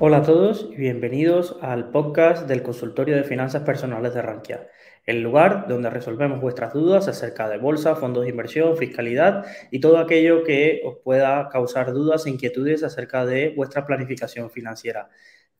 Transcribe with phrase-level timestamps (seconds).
[0.00, 4.68] Hola a todos y bienvenidos al podcast del Consultorio de Finanzas Personales de Rankia,
[5.04, 9.98] el lugar donde resolvemos vuestras dudas acerca de bolsa, fondos de inversión, fiscalidad y todo
[9.98, 15.08] aquello que os pueda causar dudas e inquietudes acerca de vuestra planificación financiera.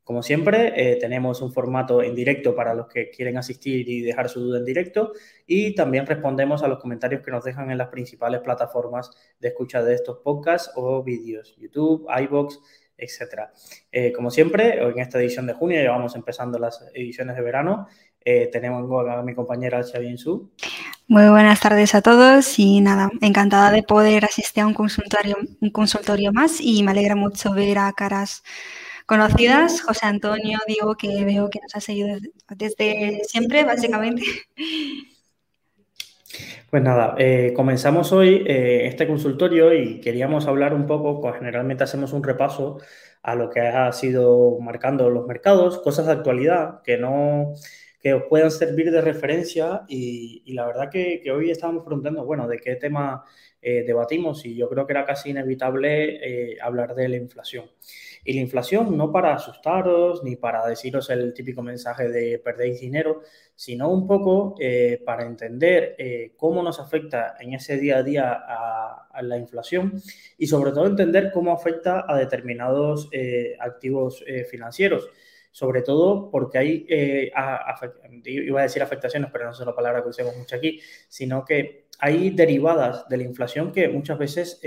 [0.04, 4.28] Como siempre, eh, tenemos un formato en directo para los que quieren asistir y dejar
[4.28, 5.14] su duda en directo
[5.48, 9.82] y también respondemos a los comentarios que nos dejan en las principales plataformas de escucha
[9.82, 12.60] de estos podcasts o vídeos, YouTube, iBox,
[12.98, 13.52] etcétera.
[13.90, 17.86] Eh, como siempre, en esta edición de junio, ya vamos empezando las ediciones de verano,
[18.24, 20.50] eh, tenemos a mi compañera Xavi Su.
[21.06, 25.70] Muy buenas tardes a todos y nada, encantada de poder asistir a un consultorio, un
[25.70, 28.42] consultorio más y me alegra mucho ver a caras
[29.06, 32.18] conocidas, José Antonio, digo que veo que nos ha seguido
[32.50, 34.22] desde siempre, básicamente.
[36.70, 41.84] Pues nada, eh, comenzamos hoy eh, este consultorio y queríamos hablar un poco, pues generalmente
[41.84, 42.78] hacemos un repaso
[43.22, 47.54] a lo que ha sido marcando los mercados, cosas de actualidad que no
[48.00, 52.58] que os puedan servir de referencia y, la verdad que, hoy estábamos preguntando, bueno, de
[52.58, 53.24] qué tema
[53.60, 57.70] eh, debatimos y yo creo que era casi inevitable hablar de la inflación.
[58.24, 63.22] Y la inflación no para asustaros ni para deciros el típico mensaje de perdéis dinero,
[63.54, 68.32] sino un poco eh, para entender eh, cómo nos afecta en ese día a día
[68.32, 70.00] a, la inflación
[70.36, 75.08] y sobre todo entender cómo afecta a determinados eh, activos financieros.
[75.50, 76.86] Sobre todo porque hay,
[78.24, 81.87] iba a decir afectaciones, pero no es una palabra que usemos mucho aquí, sino que
[81.98, 84.60] hay derivadas de la inflación que muchas veces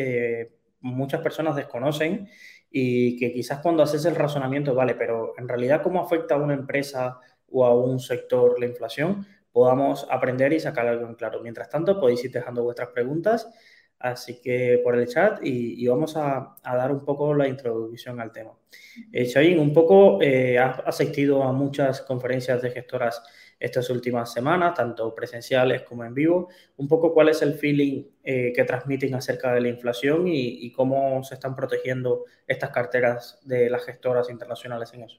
[0.82, 2.30] muchas personas desconocen
[2.70, 6.54] y que quizás cuando haces el razonamiento, vale, pero en realidad cómo afecta a una
[6.54, 11.42] empresa o a un sector la inflación, podamos aprender y sacar algo en claro.
[11.42, 13.50] Mientras tanto, podéis ir dejando vuestras preguntas,
[14.00, 18.52] así que por el chat y, vamos a, dar un poco la introducción al tema.
[19.12, 23.22] Eh, un poco eh, has asistido a muchas conferencias de gestoras
[23.62, 28.52] estas últimas semanas, tanto presenciales como en vivo, un poco cuál es el feeling eh,
[28.56, 33.86] que transmiten acerca de la inflación y, cómo se están protegiendo estas carteras de las
[33.86, 35.18] gestoras internacionales en eso.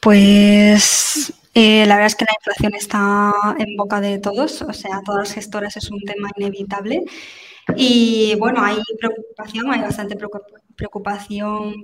[0.00, 5.02] Pues eh, la verdad es que la inflación está en boca de todos, o sea,
[5.04, 7.02] todas las gestoras es un tema inevitable.
[7.76, 10.63] Y bueno, hay preocupación, hay bastante preocupación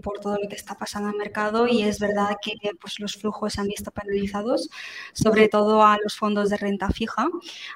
[0.02, 3.16] por todo lo que está pasando en el mercado y es verdad que pues, los
[3.16, 4.70] flujos se han visto penalizados,
[5.12, 7.28] sobre todo a los fondos de renta fija,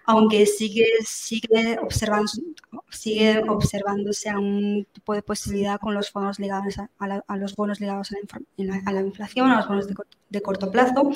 [0.04, 2.30] aunque sigue, sigue, observando,
[2.90, 8.92] sigue observándose un tipo de posibilidad con los fondos ligados a, los bonos ligados a
[8.92, 9.94] la, inflación, a los bonos de,
[10.30, 11.10] de corto plazo.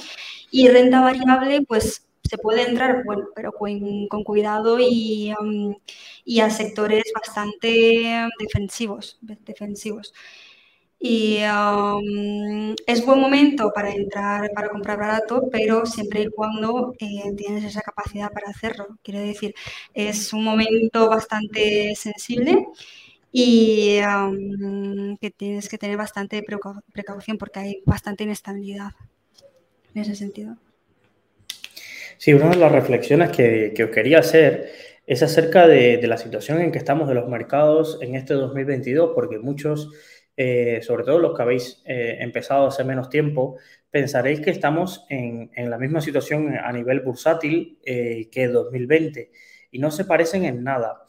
[0.50, 5.74] Y renta variable, pues se puede entrar, bueno, pero con, cuidado y, um,
[6.24, 9.18] y, a sectores bastante defensivos.
[9.22, 10.12] defensivos.
[11.00, 17.32] Y um, es buen momento para entrar, para comprar barato, pero siempre y cuando eh,
[17.36, 18.98] tienes esa capacidad para hacerlo.
[19.02, 19.54] Quiero decir,
[19.94, 22.66] es un momento bastante sensible
[23.30, 26.42] y um, que tienes que tener bastante
[26.92, 28.92] precaución porque hay bastante inestabilidad
[29.94, 30.56] en ese sentido.
[32.18, 34.72] Sí, una de las reflexiones que, os quería hacer
[35.06, 39.38] es acerca de, la situación en que estamos de los mercados en este 2022, porque
[39.38, 39.92] muchos,
[40.36, 43.56] eh, sobre todo los que habéis eh, empezado hace menos tiempo,
[43.88, 49.30] pensaréis que estamos en, la misma situación a nivel bursátil eh, que 2020
[49.70, 51.06] y no se parecen en nada.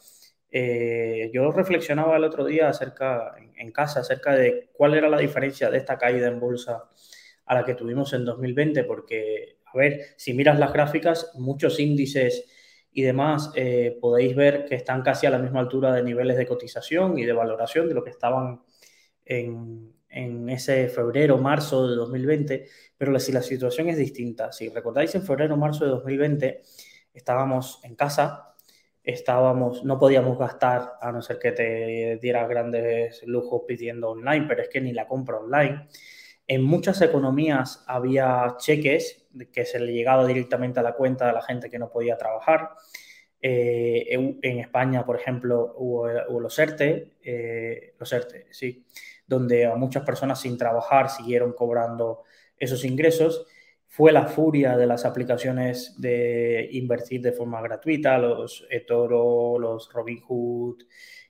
[1.34, 5.79] yo reflexionaba el otro día acerca, en casa acerca de cuál era la diferencia de
[5.79, 6.88] esta caída en bolsa
[7.50, 12.45] a la que tuvimos en 2020, porque a ver, si miras las gráficas, muchos índices
[12.91, 16.47] y demás eh, podéis ver que están casi a la misma altura de niveles de
[16.47, 18.61] cotización y de valoración de lo que estaban
[19.25, 19.93] en,
[20.49, 22.67] ese febrero, marzo de 2020,
[22.97, 26.63] pero si la situación es distinta, si recordáis en febrero, marzo de 2020
[27.13, 28.55] estábamos en casa,
[29.03, 34.63] estábamos, no podíamos gastar a no ser que te dieras grandes lujos pidiendo online, pero
[34.63, 35.87] es que ni la compra online.
[36.49, 41.43] En muchas economías había cheques que se le llegaba directamente a la cuenta de la
[41.43, 42.72] gente que no podía trabajar.
[43.40, 46.07] Eh, en España, por ejemplo, hubo,
[46.40, 48.16] los ERTE, eh, los
[48.49, 48.84] sí,
[49.28, 52.23] donde a muchas personas sin trabajar siguieron cobrando
[52.57, 53.45] esos ingresos.
[53.85, 60.81] Fue la furia de las aplicaciones de invertir de forma gratuita, los eToro, los Robinhood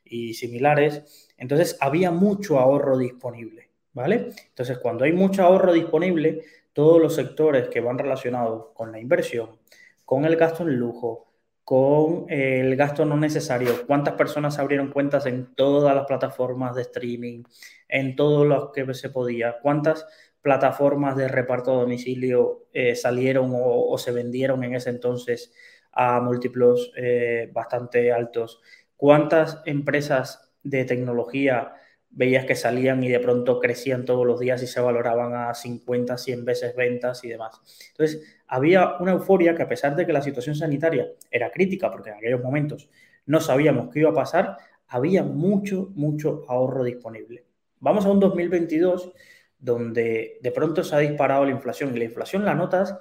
[0.06, 1.30] y similares.
[1.38, 4.30] Entonces, había mucho ahorro disponible, ¿vale?
[4.50, 6.44] Entonces, cuando hay mucho ahorro disponible,
[6.74, 9.58] todos los sectores que van relacionados con la inversión,
[10.06, 11.28] con el gasto en lujo,
[11.64, 17.44] con el gasto no necesario, cuántas personas abrieron cuentas en todas las plataformas de streaming,
[17.88, 20.08] en todos los que se podía, cuántas
[20.42, 25.54] plataformas de reparto a domicilio eh, salieron o, se vendieron en ese entonces
[25.92, 28.62] a múltiplos eh, bastante altos,
[28.96, 31.74] cuántas empresas de tecnología
[32.12, 36.18] veías que salían y de pronto crecían todos los días y se valoraban a 50,
[36.18, 37.62] 100 veces ventas y demás.
[37.92, 42.10] Entonces, había una euforia que a pesar de que la situación sanitaria era crítica, porque
[42.10, 42.90] en aquellos momentos
[43.26, 44.58] no sabíamos qué iba a pasar,
[44.88, 47.46] había mucho, mucho ahorro disponible.
[47.80, 49.14] Vamos a un 2022
[49.60, 52.96] donde de pronto se ha disparado la inflación y la inflación la notas,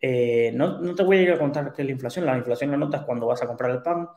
[0.00, 2.78] eh, no, no, te voy a ir a contar es la inflación, la inflación la
[2.78, 4.08] notas cuando vas a comprar el pan,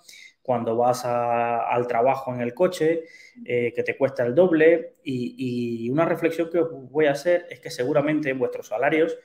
[0.44, 3.06] cuando vas al trabajo en el coche,
[3.46, 4.98] eh, que te cuesta el doble.
[5.04, 9.18] Y, una reflexión que os voy a hacer es que seguramente vuestros salarios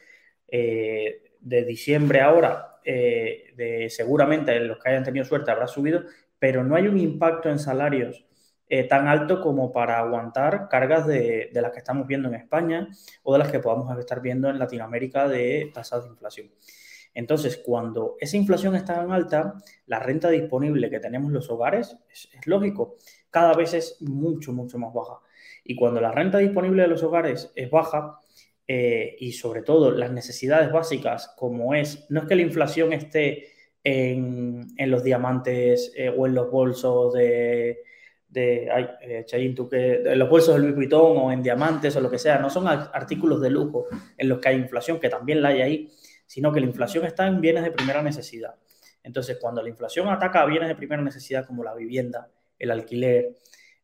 [0.46, 6.04] eh, de diciembre ahora, eh, seguramente los que hayan tenido suerte habrá subido,
[6.38, 8.24] pero no hay un impacto en salarios
[8.90, 12.86] tan alto como para aguantar cargas de, de las que estamos viendo en España
[13.22, 16.50] o de las que podamos estar viendo en Latinoamérica de tasas de inflación.
[17.14, 19.54] Entonces, cuando esa inflación está tan alta,
[19.86, 22.96] la renta disponible que tenemos los hogares, es, lógico,
[23.30, 25.18] cada vez es mucho, mucho más baja.
[25.64, 28.18] Y cuando la renta disponible de los hogares es baja,
[28.66, 33.48] eh, y sobre todo las necesidades básicas, como es, no es que la inflación esté
[33.82, 37.78] en, los diamantes eh, o en los bolsos de,
[38.28, 42.38] de ay, eh, los bolsos de Louis Vuitton o en diamantes o lo que sea,
[42.38, 45.88] no son artículos de lujo en los que hay inflación, que también la hay ahí,
[46.28, 48.54] sino que la inflación está en bienes de primera necesidad.
[49.02, 53.34] Entonces, cuando la inflación ataca a bienes de primera necesidad como la vivienda, el alquiler,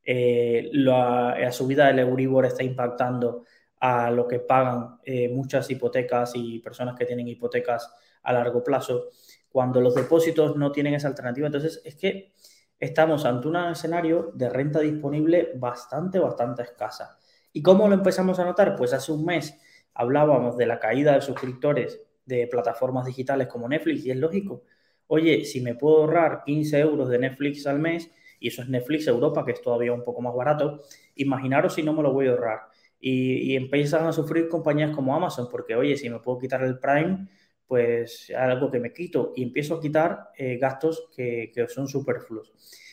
[0.04, 3.44] eh, la, subida del Euribor está impactando
[3.80, 7.90] a lo que pagan eh, muchas hipotecas y personas que tienen hipotecas
[8.22, 9.08] a largo plazo,
[9.48, 11.46] cuando los depósitos no tienen esa alternativa.
[11.46, 12.34] Entonces, es que
[12.78, 17.18] estamos ante un escenario de renta disponible bastante, bastante escasa.
[17.54, 18.76] ¿Y cómo lo empezamos a notar?
[18.76, 19.58] Pues hace un mes
[19.94, 24.64] hablábamos de la caída de suscriptores de plataformas digitales como Netflix y es lógico.
[25.06, 28.10] Oye, si me puedo ahorrar 15 euros de Netflix al mes,
[28.40, 30.82] y eso es Netflix Europa, que es todavía un poco más barato,
[31.14, 32.60] imaginaros si no me lo voy a ahorrar.
[33.00, 37.28] Y, empiezan a sufrir compañías como Amazon, porque oye, si me puedo quitar el Prime,
[37.66, 42.52] pues algo que me quito y empiezo a quitar eh, gastos que, que son superfluos.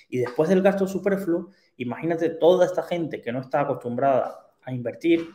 [0.10, 5.30] Y después del gasto superfluo, imagínate toda esta gente que no está acostumbrada a invertir,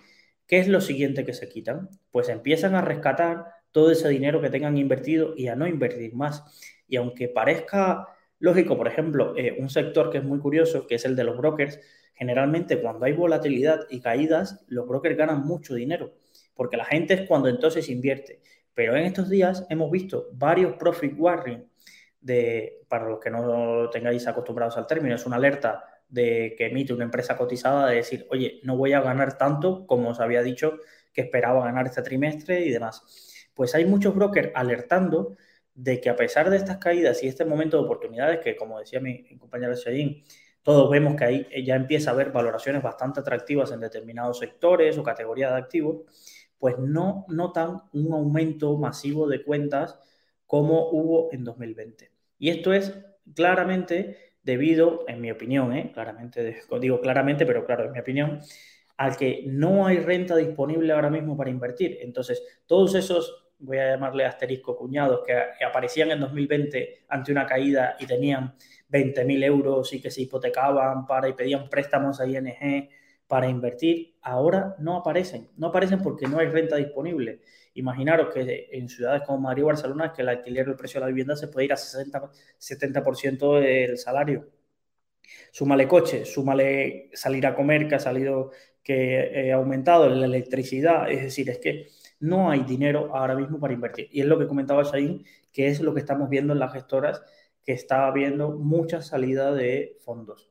[0.46, 1.88] ¿qué es lo siguiente que se quitan?
[2.10, 6.42] Pues empiezan a rescatar todo ese dinero que tengan invertido y a no invertir más.
[6.88, 8.08] Y aunque parezca
[8.38, 11.36] lógico, por ejemplo, eh, un sector que es muy curioso, que es el de los
[11.36, 11.78] brokers,
[12.14, 16.14] generalmente cuando hay volatilidad y caídas, los brokers ganan mucho dinero,
[16.54, 18.40] porque la gente es cuando entonces invierte.
[18.72, 21.62] Pero en estos días hemos visto varios profit warning
[22.18, 26.94] de, para los que no tengáis acostumbrados al término, es una alerta de que emite
[26.94, 30.78] una empresa cotizada de decir, oye, no voy a ganar tanto como os había dicho
[31.12, 35.34] que esperaba ganar este trimestre y demás pues hay muchos brokers alertando
[35.74, 39.00] de que a pesar de estas caídas y este momento de oportunidades, que como decía
[39.00, 40.22] mi, compañero Shayin,
[40.62, 45.02] todos vemos que ahí ya empieza a haber valoraciones bastante atractivas en determinados sectores o
[45.02, 46.02] categorías de activos,
[46.58, 49.98] pues no notan un aumento masivo de cuentas
[50.46, 52.10] como hubo en 2020.
[52.38, 52.94] Y esto es
[53.34, 55.90] claramente debido, en mi opinión, ¿eh?
[55.92, 58.40] claramente, digo claramente, pero claro, en mi opinión,
[58.96, 61.98] al que no hay renta disponible ahora mismo para invertir.
[62.00, 67.96] Entonces, todos esos voy a llamarle asterisco cuñados, que, aparecían en 2020 ante una caída
[67.98, 68.54] y tenían
[68.90, 72.88] 20.000 euros y que se hipotecaban para y pedían préstamos a ING
[73.26, 75.48] para invertir, ahora no aparecen.
[75.56, 77.40] No aparecen porque no hay renta disponible.
[77.74, 81.08] Imaginaros que en ciudades como Madrid o Barcelona, que el alquiler, el precio de la
[81.08, 84.48] vivienda se puede ir a 60, 70% del salario.
[85.50, 91.10] Súmale coche, súmale salir a comer, que ha salido, que ha aumentado la electricidad.
[91.10, 91.88] Es decir, es que
[92.20, 94.08] no hay dinero ahora mismo para invertir.
[94.10, 97.22] Y es lo que comentaba Shain, que es lo que estamos viendo en las gestoras,
[97.64, 100.48] que está habiendo mucha salida de fondos.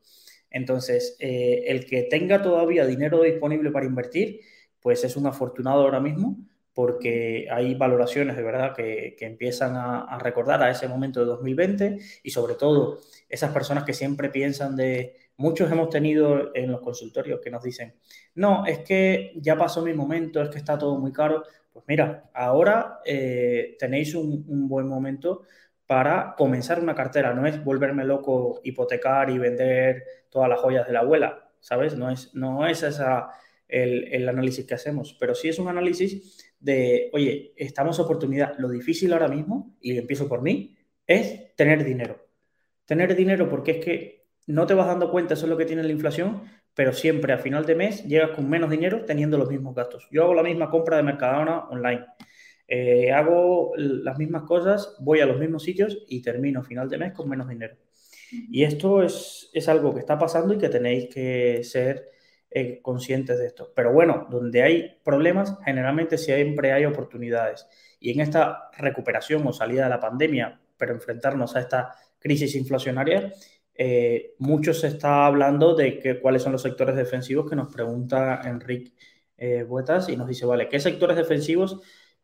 [0.50, 4.42] Entonces, eh, el que tenga todavía dinero disponible para invertir,
[4.82, 6.38] pues es un afortunado ahora mismo,
[6.74, 12.30] porque hay valoraciones de verdad que, empiezan a, recordar a ese momento de 2020 y
[12.30, 17.52] sobre todo esas personas que siempre piensan de, muchos hemos tenido en los consultorios que
[17.52, 17.96] nos dicen,
[18.36, 21.44] no, es que ya pasó mi momento, es que está todo muy caro.
[21.72, 25.44] Pues mira, ahora eh, tenéis un, un buen momento
[25.86, 30.94] para comenzar una cartera, no es volverme loco, hipotecar y vender todas las joyas de
[30.94, 31.96] la abuela, ¿sabes?
[31.96, 33.30] No es, no es esa
[33.68, 38.58] el, el, análisis que hacemos, pero sí es un análisis de, oye, estamos oportunidad.
[38.58, 40.76] Lo difícil ahora mismo, y empiezo por mí,
[41.06, 42.26] es tener dinero.
[42.86, 45.84] Tener dinero porque es que no te vas dando cuenta, eso es lo que tiene
[45.84, 49.76] la inflación, pero siempre a final de mes llegas con menos dinero teniendo los mismos
[49.76, 50.08] gastos.
[50.12, 52.06] Yo hago la misma compra de Mercadona online.
[52.68, 56.98] Eh, hago las mismas cosas, voy a los mismos sitios y termino a final de
[56.98, 57.76] mes con menos dinero.
[58.32, 62.10] Y esto es, es algo que está pasando y que tenéis que ser
[62.58, 63.72] eh, conscientes de esto.
[63.76, 67.68] Pero bueno, donde hay problemas, generalmente siempre hay oportunidades.
[68.00, 73.32] Y en esta recuperación o salida de la pandemia, pero enfrentarnos a esta crisis inflacionaria,
[73.78, 78.94] eh, mucho se está hablando de cuáles son los sectores defensivos que nos pregunta Enrique
[79.38, 81.82] eh, Buetas y nos dice, vale, ¿qué sectores defensivos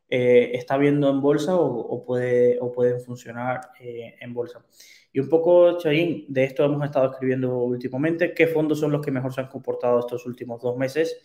[0.09, 4.65] eh, está viendo en bolsa o, puede, o pueden funcionar en bolsa?
[5.13, 8.33] Y un poco, Chain, de esto hemos estado escribiendo últimamente.
[8.33, 11.19] ¿Qué fondos son los que mejor se han comportado estos últimos dos meses?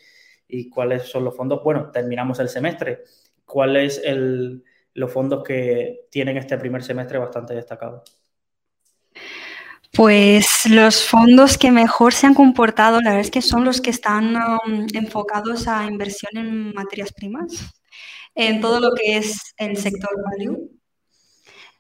[0.49, 1.63] ¿Y cuáles son los fondos?
[1.63, 3.05] Bueno, terminamos el semestre.
[3.45, 4.65] ¿Cuáles son
[4.95, 8.03] los fondos que tienen este primer semestre bastante destacado?
[9.97, 13.89] Pues los fondos que mejor se han comportado, la verdad es que son los que
[13.89, 17.75] están um, enfocados a inversión en materias primas,
[18.35, 20.71] en todo lo que es el sector value,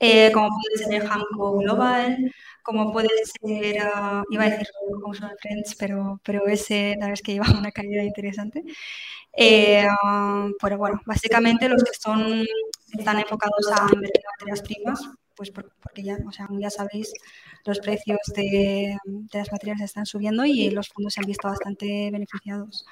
[0.00, 2.32] eh, como puede ser el Hamco Global,
[2.62, 4.68] como puede ser, uh, iba a decir
[5.02, 8.62] Consumer Friends, pero, pero ese la verdad es que lleva una calidad interesante.
[9.36, 12.46] Eh, um, pero bueno, básicamente los que son,
[12.98, 15.00] están enfocados a invertir en materias primas,
[15.36, 17.12] pues porque ya, o sea, ya sabéis,
[17.64, 22.10] los precios de, de las materias están subiendo y los fondos se han visto bastante
[22.10, 22.86] beneficiados.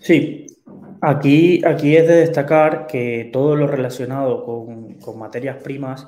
[0.00, 0.46] Sí,
[1.00, 6.06] aquí, aquí es de destacar que todo lo relacionado con, materias primas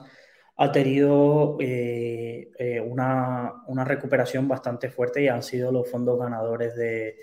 [0.57, 7.16] ha tenido eh, eh, una, recuperación bastante fuerte y han sido los fondos ganadores de,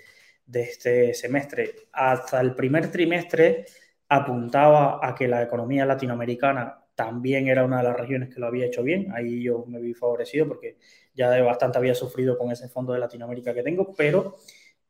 [0.46, 1.74] de, este semestre.
[1.92, 3.66] Hasta el primer trimestre
[4.08, 8.66] apuntaba a que la economía latinoamericana también era una de las regiones que lo había
[8.66, 9.12] hecho bien.
[9.12, 10.78] Ahí yo me vi favorecido porque
[11.14, 14.36] ya de bastante había sufrido con ese fondo de Latinoamérica que tengo, pero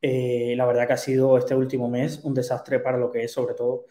[0.00, 3.32] eh, la verdad que ha sido este último mes un desastre para lo que es
[3.32, 3.86] sobre todo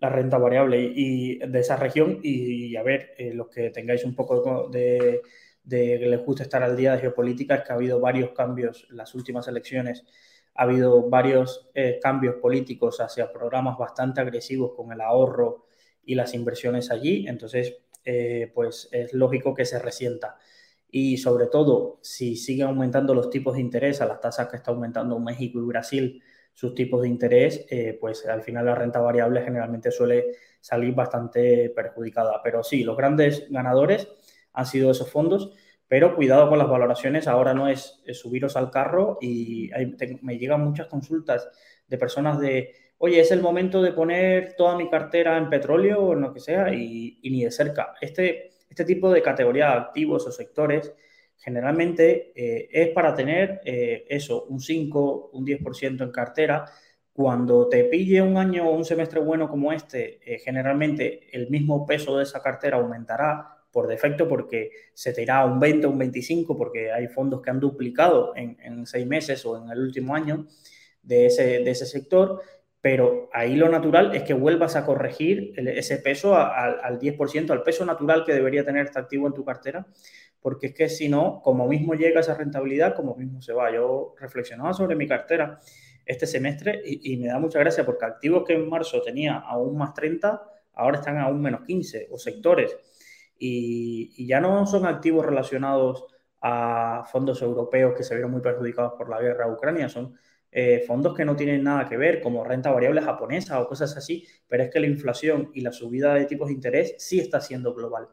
[0.00, 4.14] la renta variable y, de esa región y, a ver, eh, los que tengáis un
[4.14, 5.20] poco de,
[5.62, 8.96] de, que les estar al día de geopolítica, es que ha habido varios cambios en
[8.96, 10.04] las últimas elecciones,
[10.54, 15.66] ha habido varios eh, cambios políticos hacia programas bastante agresivos con el ahorro
[16.04, 17.76] y las inversiones allí, entonces
[18.54, 20.36] pues es lógico que se resienta.
[20.90, 24.72] Y sobre todo si siguen aumentando los tipos de interés a las tasas que está
[24.72, 29.42] aumentando México y Brasil, sus tipos de interés, eh, pues al final la renta variable
[29.42, 32.40] generalmente suele salir bastante perjudicada.
[32.42, 34.08] Pero sí, los grandes ganadores
[34.52, 35.54] han sido esos fondos,
[35.90, 39.68] pero cuidado con las valoraciones, ahora no es, subiros al carro y
[40.22, 41.50] me llegan muchas consultas
[41.86, 46.12] de personas de, oye, es el momento de poner toda mi cartera en petróleo o
[46.14, 47.94] en lo que sea y, y ni de cerca.
[48.00, 50.94] Este este tipo de categoría de activos o sectores
[51.36, 56.66] generalmente eh, es para tener eh, eso, un 5, un 10% en cartera.
[57.12, 61.84] Cuando te pille un año o un semestre bueno como este, eh, generalmente el mismo
[61.84, 65.90] peso de esa cartera aumentará por defecto porque se te irá a un 20 o
[65.90, 69.78] un 25 porque hay fondos que han duplicado en, en seis meses o en el
[69.78, 70.46] último año
[71.02, 72.40] de ese, de ese sector
[72.80, 77.84] pero ahí lo natural es que vuelvas a corregir ese peso al 10%, al peso
[77.84, 79.86] natural que debería tener este activo en tu cartera,
[80.40, 83.70] porque es que si no, como mismo llega esa rentabilidad, como mismo se va.
[83.70, 85.58] Yo reflexionaba sobre mi cartera
[86.06, 89.92] este semestre y, me da mucha gracia porque activos que en marzo tenía aún más
[89.92, 92.74] 30, ahora están aún menos 15 o sectores.
[93.42, 96.04] Y, ya no son activos relacionados
[96.42, 100.14] a fondos europeos que se vieron muy perjudicados por la guerra a Ucrania, son
[100.52, 104.26] eh, fondos que no tienen nada que ver, como renta variable japonesa o cosas así,
[104.46, 107.74] pero es que la inflación y la subida de tipos de interés sí está siendo
[107.74, 108.08] global.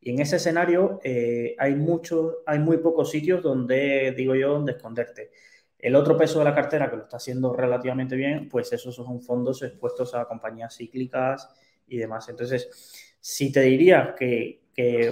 [0.00, 4.72] Y en ese escenario eh, hay, mucho, hay muy pocos sitios donde, digo yo, donde
[4.72, 5.30] esconderte.
[5.78, 9.20] El otro peso de la cartera que lo está haciendo relativamente bien, pues esos son
[9.20, 11.48] fondos expuestos a compañías cíclicas
[11.86, 12.28] y demás.
[12.28, 14.60] Entonces, si te diría que,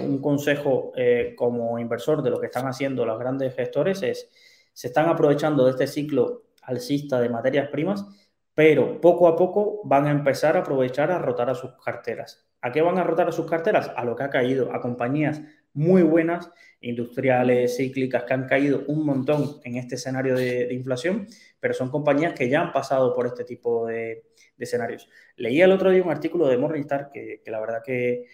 [0.01, 4.29] un consejo eh, como inversor de lo que están haciendo los grandes gestores es,
[4.71, 8.05] se están aprovechando de este ciclo alcista de materias primas
[8.53, 12.47] pero poco a poco van a empezar a aprovechar a rotar a sus carteras.
[12.61, 13.91] ¿A qué van a rotar a sus carteras?
[13.95, 15.41] A lo que ha caído, a compañías
[15.73, 21.27] muy buenas, industriales, cíclicas, que han caído un montón en este escenario de, inflación,
[21.59, 24.23] pero son compañías que ya han pasado por este tipo de,
[24.57, 25.09] escenarios.
[25.35, 28.25] Leí el otro día un artículo de Morningstar que, que la verdad que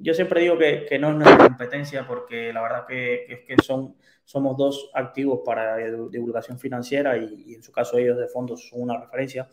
[0.00, 3.56] yo siempre digo que, que, no es nuestra competencia porque la verdad que, es que
[3.62, 8.82] son, somos dos activos para divulgación financiera y, en su caso ellos de fondos son
[8.82, 9.48] una referencia.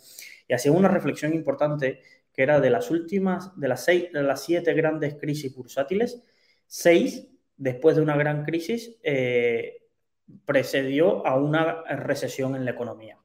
[0.47, 2.01] Y hacía una reflexión importante
[2.33, 6.23] que era de las últimas, de las, seis, de las siete grandes crisis bursátiles,
[6.65, 7.27] seis,
[7.57, 9.87] después de una gran crisis, eh,
[10.45, 13.17] precedió a una recesión en la economía.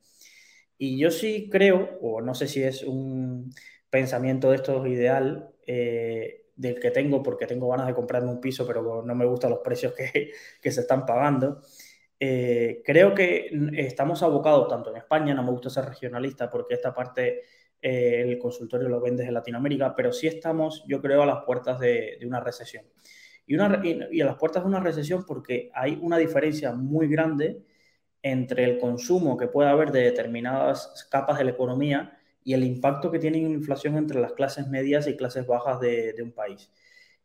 [0.78, 3.52] Y yo sí creo, o no sé si es un
[3.90, 8.66] pensamiento de estos ideal, eh, del que tengo, porque tengo ganas de comprarme un piso,
[8.66, 11.62] pero no me gustan los precios que, que se están pagando.
[12.18, 16.94] Eh, creo que estamos abocados, tanto en España, no me gusta ser regionalista, porque esta
[16.94, 17.42] parte
[17.80, 22.16] el consultorio lo vende en Latinoamérica, pero sí estamos, yo creo, a las puertas de,
[22.18, 22.84] de una recesión.
[23.46, 27.62] Y, una, y, a las puertas de una recesión porque hay una diferencia muy grande
[28.22, 33.10] entre el consumo que puede haber de determinadas capas de la economía y el impacto
[33.10, 36.70] que tiene la inflación entre las clases medias y clases bajas de, de un país.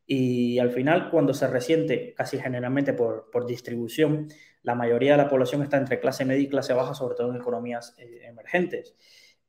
[0.06, 4.28] Y al final, cuando se resiente, casi generalmente por, por, distribución,
[4.64, 7.38] la mayoría de la población está entre clase media y clase baja, sobre todo en
[7.38, 8.96] economías eh, emergentes.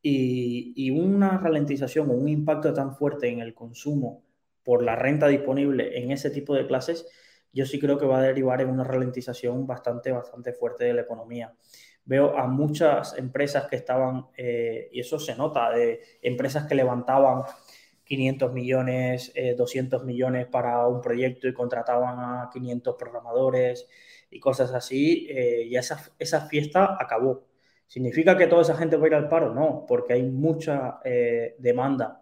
[0.02, 4.24] Y, y, una ralentización o un impacto tan fuerte en el consumo
[4.62, 7.06] por la renta disponible en ese tipo de clases,
[7.52, 11.02] yo sí creo que va a derivar en una ralentización bastante, bastante fuerte de la
[11.02, 11.54] economía.
[12.04, 17.44] Veo a muchas empresas que estaban, eh, y eso se nota, de empresas que levantaban
[18.04, 23.86] 500 millones, 200 eh, millones para un proyecto y contrataban a 500 programadores
[24.30, 27.46] y cosas así, eh, y esa, esa fiesta acabó.
[27.86, 29.54] ¿Significa que toda esa gente va a ir al paro?
[29.54, 30.98] No, porque hay mucha
[31.58, 32.21] demanda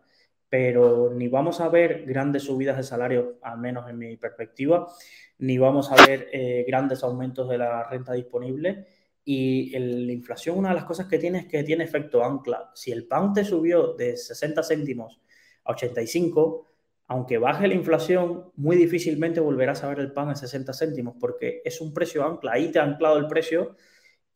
[0.51, 4.89] pero ni vamos a ver grandes subidas de salario, al menos en mi perspectiva,
[5.39, 8.87] ni vamos a ver eh, grandes aumentos de la renta disponible.
[9.25, 12.73] Y la inflación, una de las cosas que tiene es que tiene efecto ancla.
[12.75, 15.21] Si el pan te subió de 60 céntimos
[15.65, 16.67] a 85,
[17.07, 21.63] aunque baje la inflación, muy difícilmente volverás a ver el pan a 60 céntimos porque
[21.65, 22.53] es un precio ancla.
[22.53, 23.77] Ahí te ha anclado el precio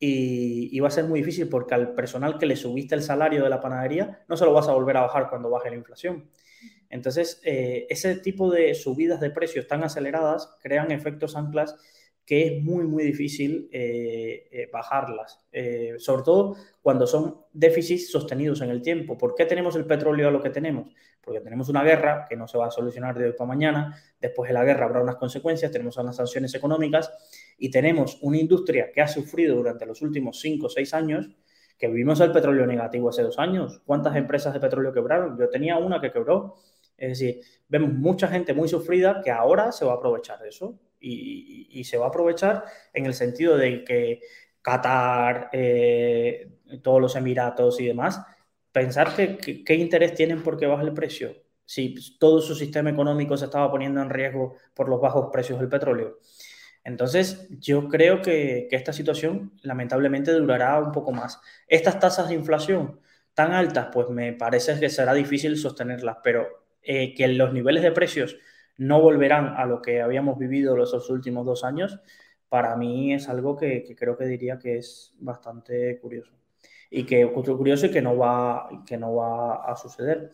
[0.06, 3.48] y, va a ser muy difícil porque al personal que le subiste el salario de
[3.48, 6.28] la panadería no se lo vas a volver a bajar cuando baje la inflación.
[6.90, 11.76] Entonces, eh, ese tipo de subidas de precios tan aceleradas crean efectos anclas
[12.26, 15.44] que es muy, muy difícil eh, eh, bajarlas,
[15.98, 19.18] sobre todo cuando son déficits sostenidos en el tiempo.
[19.18, 20.94] ¿Por qué tenemos el petróleo a lo que tenemos?
[21.20, 24.48] Porque tenemos una guerra que no se va a solucionar de hoy para mañana, después
[24.48, 27.10] de la guerra habrá unas consecuencias, tenemos unas sanciones económicas
[27.58, 31.30] y tenemos una industria que ha sufrido durante los últimos 5 o 6 años,
[31.78, 33.82] que vivimos el petróleo negativo hace dos años.
[33.84, 35.36] ¿Cuántas empresas de petróleo quebraron?
[35.38, 36.56] Yo tenía una que quebró.
[36.96, 40.78] Es decir, vemos mucha gente muy sufrida que ahora se va a aprovechar de eso
[41.00, 44.20] y, se va a aprovechar en el sentido de que
[44.62, 46.48] Qatar, eh,
[46.82, 48.24] todos los Emiratos y demás,
[48.72, 51.34] pensar que, qué interés tienen porque baja el precio
[51.66, 55.68] si todo su sistema económico se estaba poniendo en riesgo por los bajos precios del
[55.68, 56.18] petróleo.
[56.84, 61.40] Entonces, yo creo que, esta situación lamentablemente durará un poco más.
[61.66, 63.00] Estas tasas de inflación
[63.32, 66.46] tan altas, pues me parece que será difícil sostenerlas, pero
[66.82, 68.36] eh, que los niveles de precios
[68.76, 72.00] no volverán a lo que habíamos vivido los, últimos dos años,
[72.48, 76.32] para mí es algo que, creo que diría que es bastante curioso.
[76.90, 80.30] Y que curioso y que no va, que no va a suceder.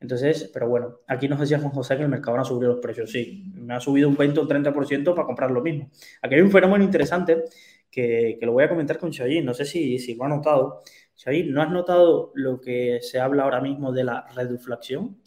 [0.00, 2.80] Entonces, pero bueno, aquí nos decía Juan José que el mercado no ha subido los
[2.80, 3.10] precios.
[3.10, 5.90] Sí, me ha subido un 20 o 30% para comprar lo mismo.
[6.22, 7.44] Aquí hay un fenómeno interesante
[7.90, 9.44] que, lo voy a comentar con Shayin.
[9.44, 10.82] No sé si, si lo ha notado.
[11.16, 15.18] Shayin, ¿no has notado lo que se habla ahora mismo de la reduflación?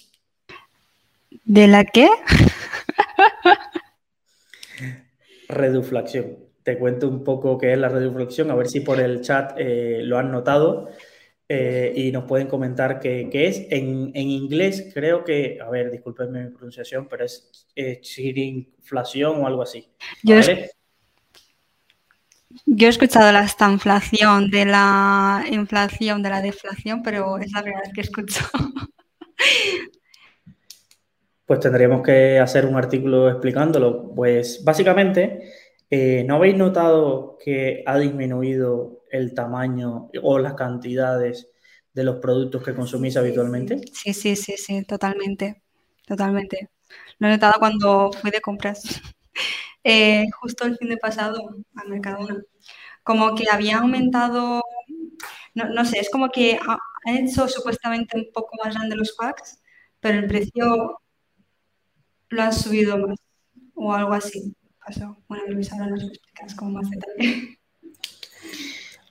[1.45, 2.09] ¿De la qué?
[5.49, 6.37] reduflación.
[6.63, 10.01] Te cuento un poco qué es la reduflación, a ver si por el chat eh,
[10.03, 10.89] lo han notado.
[11.49, 13.67] Eh, y nos pueden comentar qué, es.
[13.69, 19.47] En, en, inglés creo que, a ver, discúlpenme mi pronunciación, pero es eh, inflación o
[19.47, 19.89] algo así.
[20.23, 20.39] Yo,
[22.65, 27.81] yo, he escuchado la estanflación de la inflación, de la deflación, pero es la primera
[27.81, 28.45] vez que escucho.
[31.45, 34.13] Pues tendríamos que hacer un artículo explicándolo.
[34.15, 35.51] Pues básicamente,
[35.89, 41.47] eh, ¿no habéis notado que ha disminuido el tamaño o las cantidades
[41.93, 43.81] de los productos que consumís habitualmente?
[43.93, 45.63] Sí, sí, sí, sí, totalmente,
[46.07, 46.69] totalmente.
[47.19, 48.83] Lo he notado cuando fui de compras,
[49.83, 51.37] eh, justo el fin de pasado
[51.75, 52.41] al Mercadona.
[53.03, 54.63] Como que había aumentado,
[55.53, 56.59] no, no sé, es como que
[57.05, 59.61] han hecho supuestamente un poco más grande los packs,
[59.99, 60.99] pero el precio
[62.29, 63.17] lo han subido más
[63.75, 64.55] o algo así.
[64.85, 65.17] Pasó.
[65.27, 67.59] Bueno, Luis, ahora nos explicas cómo más detalle.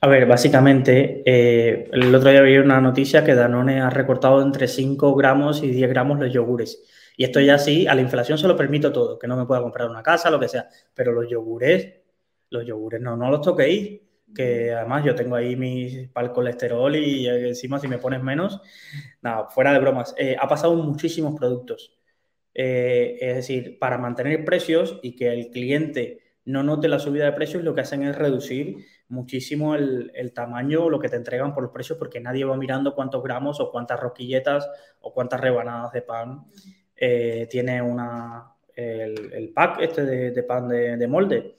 [0.03, 4.67] A ver, básicamente, eh, el otro día vi una noticia que Danone ha recortado entre
[4.67, 6.83] 5 gramos y 10 gramos los yogures.
[7.15, 9.61] Y esto ya sí, a la inflación se lo permito todo, que no me pueda
[9.61, 10.67] comprar una casa, lo que sea.
[10.93, 12.01] Pero los yogures,
[12.49, 14.01] los yogures no, no los toquéis.
[14.35, 18.59] Que además yo tengo ahí mis para el colesterol y encima si me pones menos,
[19.21, 20.13] nada, fuera de bromas.
[20.17, 21.97] Eh, ha pasado muchísimos productos.
[22.53, 27.31] Eh, es decir, para mantener precios y que el cliente no note la subida de
[27.31, 31.71] precios, lo que hacen es reducir muchísimo el, tamaño lo que te entregan por los
[31.71, 34.67] precios porque nadie va mirando cuántos gramos o cuántas rosquilletas
[35.01, 36.45] o cuántas rebanadas de pan
[36.95, 41.55] eh, tiene una, el, pack este de, pan de, molde.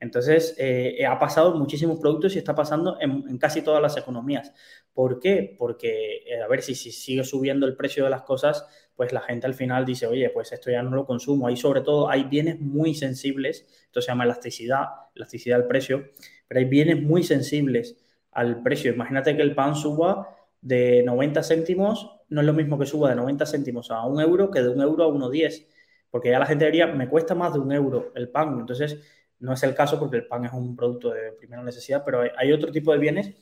[0.00, 4.52] Entonces, eh, ha pasado muchísimos productos y está pasando en, casi todas las economías.
[4.92, 5.56] ¿Por qué?
[5.58, 8.64] Porque, a ver, si, si sigue subiendo el precio de las cosas,
[8.98, 11.46] pues la gente al final dice, oye, pues esto ya no lo consumo.
[11.46, 16.08] Ahí sobre todo hay bienes muy sensibles, esto se llama elasticidad, elasticidad del precio,
[16.48, 17.96] pero hay bienes muy sensibles
[18.32, 18.92] al precio.
[18.92, 23.16] Imagínate que el pan suba de 90 céntimos, no es lo mismo que suba de
[23.16, 25.66] 90 céntimos a un euro que de un euro a 1,10,
[26.10, 28.58] porque ya la gente diría, me cuesta más de un euro el pan.
[28.60, 28.98] Entonces,
[29.40, 32.52] no es el caso porque el pan es un producto de primera necesidad, pero hay,
[32.52, 33.34] otro tipo de bienes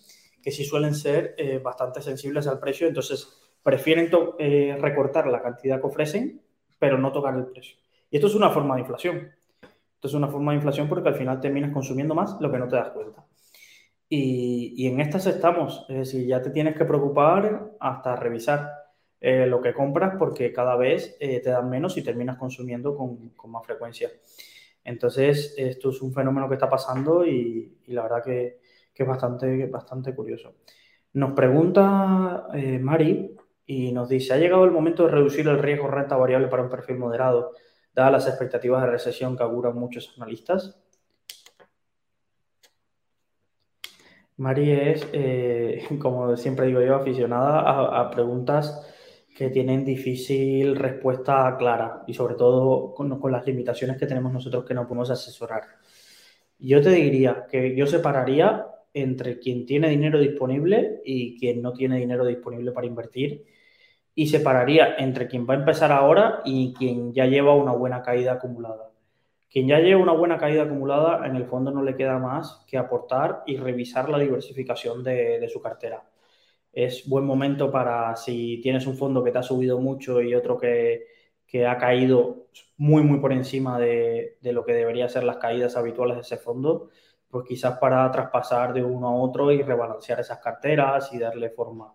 [0.43, 2.87] que sí suelen ser eh, bastante sensibles al precio.
[2.87, 3.29] Entonces,
[3.63, 6.43] prefieren eh, recortar la cantidad que ofrecen,
[6.79, 7.77] pero no tocar el precio.
[8.11, 9.33] Y esto es una forma de inflación.
[9.97, 12.69] Esto es una forma de inflación porque al final terminas consumiendo más lo que no
[12.69, 13.25] te das cuenta.
[14.09, 18.71] Y, en estas estamos, es decir, ya te tienes que preocupar hasta revisar
[19.21, 23.33] eh, lo que compras porque cada vez eh, te dan menos y terminas consumiendo con,
[23.51, 24.11] más frecuencia.
[24.85, 28.61] Entonces, esto es un fenómeno que está pasando y, la verdad que,
[28.95, 30.57] que, es bastante, bastante curioso.
[31.15, 32.49] Nos pregunta
[32.81, 36.63] Mari y nos dice, ¿ha llegado el momento de reducir el riesgo renta variable para
[36.63, 37.53] un perfil moderado,
[37.97, 40.79] dadas las expectativas de recesión que auguran muchos analistas?
[44.37, 48.87] Mari es, eh, como siempre digo yo, aficionada a, preguntas
[49.35, 54.65] que tienen difícil respuesta clara y sobre todo con, con, las limitaciones que tenemos nosotros
[54.65, 55.63] que no podemos asesorar.
[56.59, 61.99] Yo te diría que yo separaría entre quien tiene dinero disponible y quien no tiene
[61.99, 63.45] dinero disponible para invertir
[64.19, 68.33] y separaría entre quien va a empezar ahora y quien ya lleva una buena caída
[68.33, 68.91] acumulada.
[69.51, 72.79] Quien ya lleva una buena caída acumulada, en el fondo no le queda más que
[72.79, 76.03] aportar y revisar la diversificación de, su cartera.
[76.73, 80.59] Es buen momento para si tienes un fondo que te ha subido mucho y otro
[80.59, 81.15] que,
[81.67, 86.17] ha caído muy, muy por encima de, de, lo que debería ser las caídas habituales
[86.17, 86.91] de ese fondo,
[87.31, 91.95] pues quizás para traspasar de uno a otro y rebalancear esas carteras y darle forma.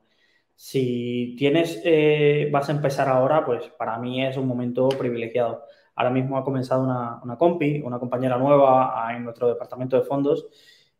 [0.63, 5.65] Si tienes, eh, vas a empezar ahora, pues para mí es un momento privilegiado.
[5.95, 10.45] Ahora mismo ha comenzado una, una compi, una compañera nueva en nuestro departamento de fondos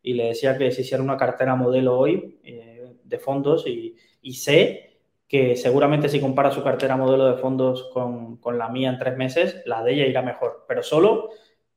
[0.02, 4.34] y le decía que se hiciera una cartera modelo hoy eh, de fondos y, y,
[4.34, 4.98] sé
[5.28, 9.16] que seguramente si compara su cartera modelo de fondos con, con, la mía en tres
[9.16, 11.30] meses, la de ella irá mejor, pero solo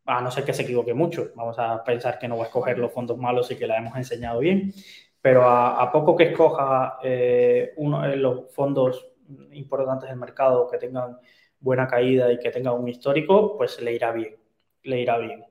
[0.07, 1.33] a no ser que se equivoque mucho.
[1.35, 3.94] Vamos a pensar que no va a escoger los fondos malos y que la hemos
[3.94, 4.73] enseñado bien
[5.25, 9.07] pero a, poco que escoja eh, uno, de los fondos
[9.53, 11.17] importantes del mercado que tengan
[11.59, 14.37] buena caída y que tengan un histórico, pues le irá bien,
[14.83, 15.43] le irá bien.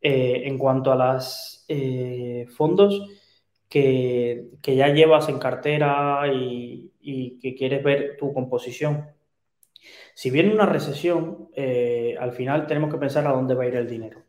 [0.00, 3.00] Eh, en cuanto a los eh, fondos
[3.68, 9.06] que, ya llevas en cartera y, y, que quieres ver tu composición,
[10.14, 11.48] si viene una recesión,
[12.18, 14.24] al final tenemos que pensar a dónde va a ir el dinero.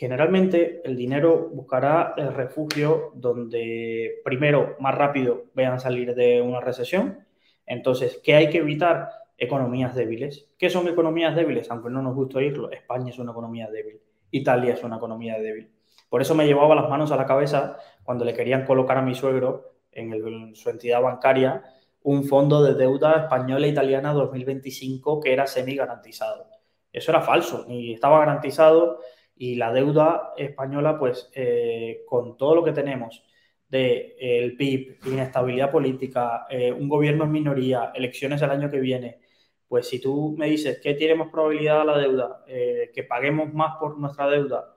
[0.00, 7.26] Generalmente el dinero buscará el refugio donde primero más rápido vean salir de una recesión.
[7.66, 9.10] Entonces, ¿qué hay que evitar?
[9.36, 10.48] Economías débiles.
[10.56, 11.70] ¿Qué son economías débiles?
[11.70, 15.70] Aunque no nos guste oírlo, España es una economía débil, Italia es una economía débil.
[16.08, 19.14] Por eso me llevaba las manos a la cabeza cuando le querían colocar a mi
[19.14, 21.62] suegro en, su entidad bancaria
[22.04, 26.46] un fondo de deuda española e italiana 2025 que era semi garantizado.
[26.90, 29.00] Eso era falso, y estaba garantizado
[29.40, 33.24] y la deuda española, pues eh, con todo lo que tenemos
[33.70, 38.80] de eh, el PIB, inestabilidad política, eh, un gobierno en minoría, elecciones el año que
[38.80, 39.18] viene,
[39.66, 43.98] pues si tú me dices que tiene más probabilidad la deuda, que paguemos más por
[43.98, 44.74] nuestra deuda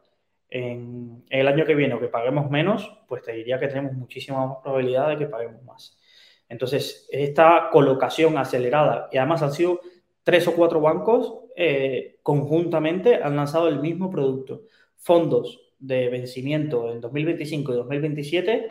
[0.50, 4.48] en, el año que viene o que paguemos menos, pues te diría que tenemos muchísima
[4.48, 6.00] más probabilidad de que paguemos más.
[6.48, 9.82] Entonces, esta colocación acelerada, y además han sido
[10.24, 14.64] tres o cuatro bancos eh, conjuntamente han lanzado el mismo producto.
[14.96, 18.70] Fondos de vencimiento en 2025 y 2027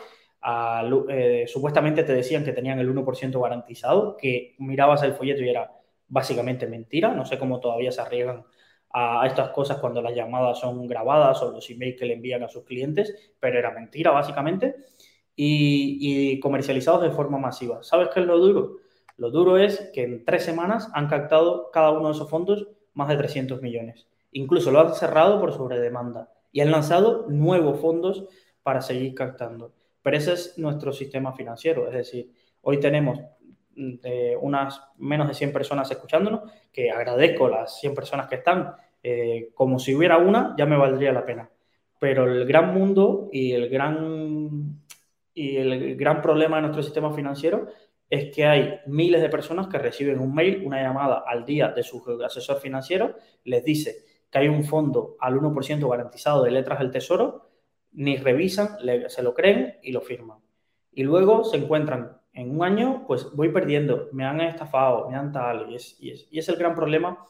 [1.11, 5.71] eh, supuestamente te decían que tenían el 1% garantizado, que mirabas el folleto y era
[6.09, 7.15] básicamente mentira.
[7.15, 8.45] No sé cómo todavía se arriesgan
[8.91, 12.49] a, estas cosas cuando las llamadas son grabadas o los emails que le envían a
[12.49, 14.77] sus clientes, pero era mentira básicamente.
[15.35, 17.83] Y, y comercializados de forma masiva.
[17.83, 18.82] ¿Sabes qué es lo duro?
[19.17, 23.09] Lo duro es que en tres semanas han captado cada uno de esos fondos más
[23.09, 24.07] de 300 millones.
[24.33, 28.25] Incluso lo han cerrado por sobredemanda y han lanzado nuevos fondos
[28.63, 29.73] para seguir captando.
[30.03, 33.21] Pero ese es nuestro sistema financiero, es decir, hoy tenemos
[33.77, 33.95] mm,
[34.41, 39.79] unas menos de 100 personas escuchándonos, que agradezco las 100 personas que están, eh, como
[39.79, 41.49] si hubiera una, ya me valdría la pena.
[41.99, 44.81] Pero el gran mundo y el gran,
[45.35, 47.69] y el gran problema de nuestro sistema financiero
[48.13, 51.83] es que hay miles de personas que reciben un mail, una llamada al día de
[51.83, 56.91] su asesor financiero, les dice que hay un fondo al 1% garantizado de letras del
[56.91, 57.49] tesoro,
[57.93, 58.77] ni revisan,
[59.09, 60.41] se lo creen y lo firman.
[60.93, 65.33] Y luego se encuentran en un año, pues voy perdiendo, me han estafado, me han
[65.33, 67.25] tal, y es, y es, el gran problema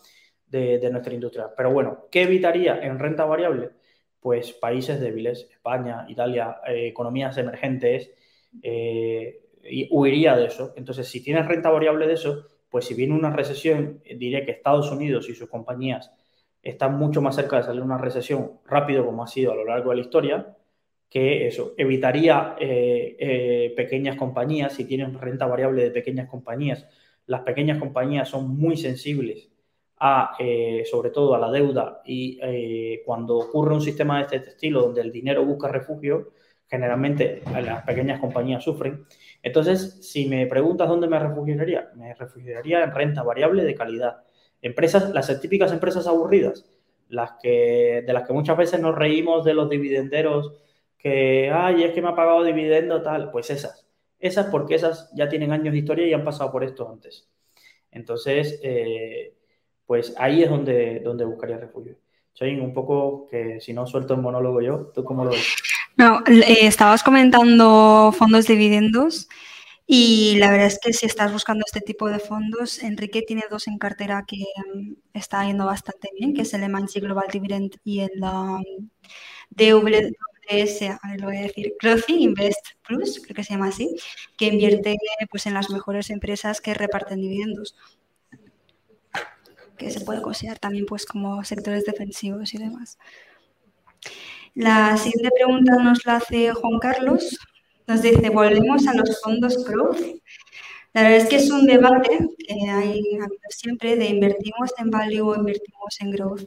[0.49, 1.51] de, nuestra industria.
[1.57, 3.71] Pero bueno, ¿qué evitaría en renta variable?
[4.19, 8.11] Pues países débiles, España, Italia, eh, economías emergentes,
[8.65, 9.42] eh,
[9.91, 10.73] huiría de eso.
[10.77, 14.53] Entonces, si tienes renta variable de eso, pues si viene una recesión, eh, diré que
[14.53, 16.11] Estados Unidos y sus compañías
[16.63, 19.91] están mucho más cerca de salir una recesión rápido como ha sido a lo largo
[19.91, 20.57] de la historia,
[21.11, 26.87] que eso evitaría eh, eh, pequeñas compañías, si tienen renta variable de pequeñas compañías,
[27.27, 29.51] las pequeñas compañías son muy sensibles
[29.99, 30.35] a,
[30.91, 32.41] sobre todo a la deuda y
[33.05, 36.33] cuando ocurre un sistema de este estilo donde el dinero busca refugio,
[36.73, 39.05] generalmente las pequeñas compañías sufren.
[39.43, 44.23] Entonces, si me preguntas dónde me refugiaría, me refugiaría en renta variable de calidad.
[44.63, 46.65] Empresas, las típicas empresas aburridas,
[47.11, 50.55] las que, de las que muchas veces nos reímos de los dividenderos,
[50.97, 53.87] que, ay, es que me ha pagado dividendo, tal, pues esas.
[54.19, 57.29] Esas porque esas ya tienen años de historia y han pasado por esto antes.
[57.91, 59.35] Entonces, eh,
[59.85, 61.97] pues ahí es donde, donde buscaría refugio.
[62.33, 65.72] Soy un poco que si no suelto el monólogo yo, ¿tú cómo lo ves?
[65.97, 69.29] No, eh, estabas comentando fondos dividendos
[69.87, 73.69] y la verdad es que si estás buscando este tipo de fondos, Enrique tiene dos
[73.69, 78.01] en cartera que um, está yendo bastante bien, que es el Emanchi Global Dividend y
[78.01, 78.63] el um,
[79.51, 83.95] DWS, a ver, lo voy a decir, Growth Invest Plus, creo que se llama así,
[84.37, 84.97] que invierte
[85.31, 87.77] pues, en las mejores empresas que reparten dividendos
[89.77, 92.99] que se puede considerar también pues como sectores defensivos y demás.
[94.55, 97.39] La siguiente pregunta nos la hace Juan Carlos.
[97.87, 99.99] Nos dice, volvemos a los fondos growth.
[100.93, 105.23] La verdad es que es un debate que hay habido siempre de invertimos en value
[105.23, 106.43] o invertimos en growth.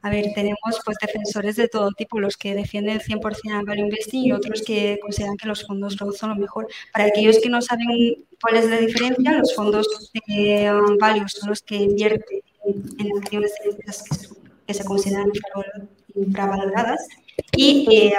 [0.00, 4.24] A ver, tenemos pues defensores de todo tipo, los que defienden 100% el value investing
[4.24, 6.66] y otros que consideran que los fondos growth son lo mejor.
[6.94, 11.50] Para aquellos que no saben cuál es la diferencia, los fondos de um, value son
[11.50, 12.40] los que invierten
[12.98, 13.52] en acciones
[14.66, 15.30] que se consideran
[16.26, 17.08] infravaloradas
[17.56, 18.12] y eh,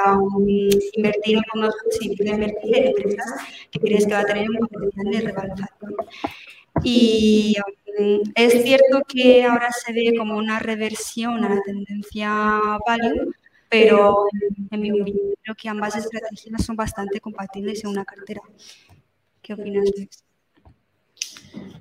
[0.94, 3.34] invertir en fondos significa invertir en empresas
[3.72, 5.96] que crees que va a tener un potencial de revalorización.
[6.84, 7.56] Y
[7.98, 13.32] um, es cierto que ahora se ve como una reversión a la tendencia value,
[13.70, 14.26] pero
[14.72, 18.42] en mi opinión creo que ambas estrategias son bastante compatibles en una cartera.
[19.42, 20.24] ¿Qué opinas, Luis?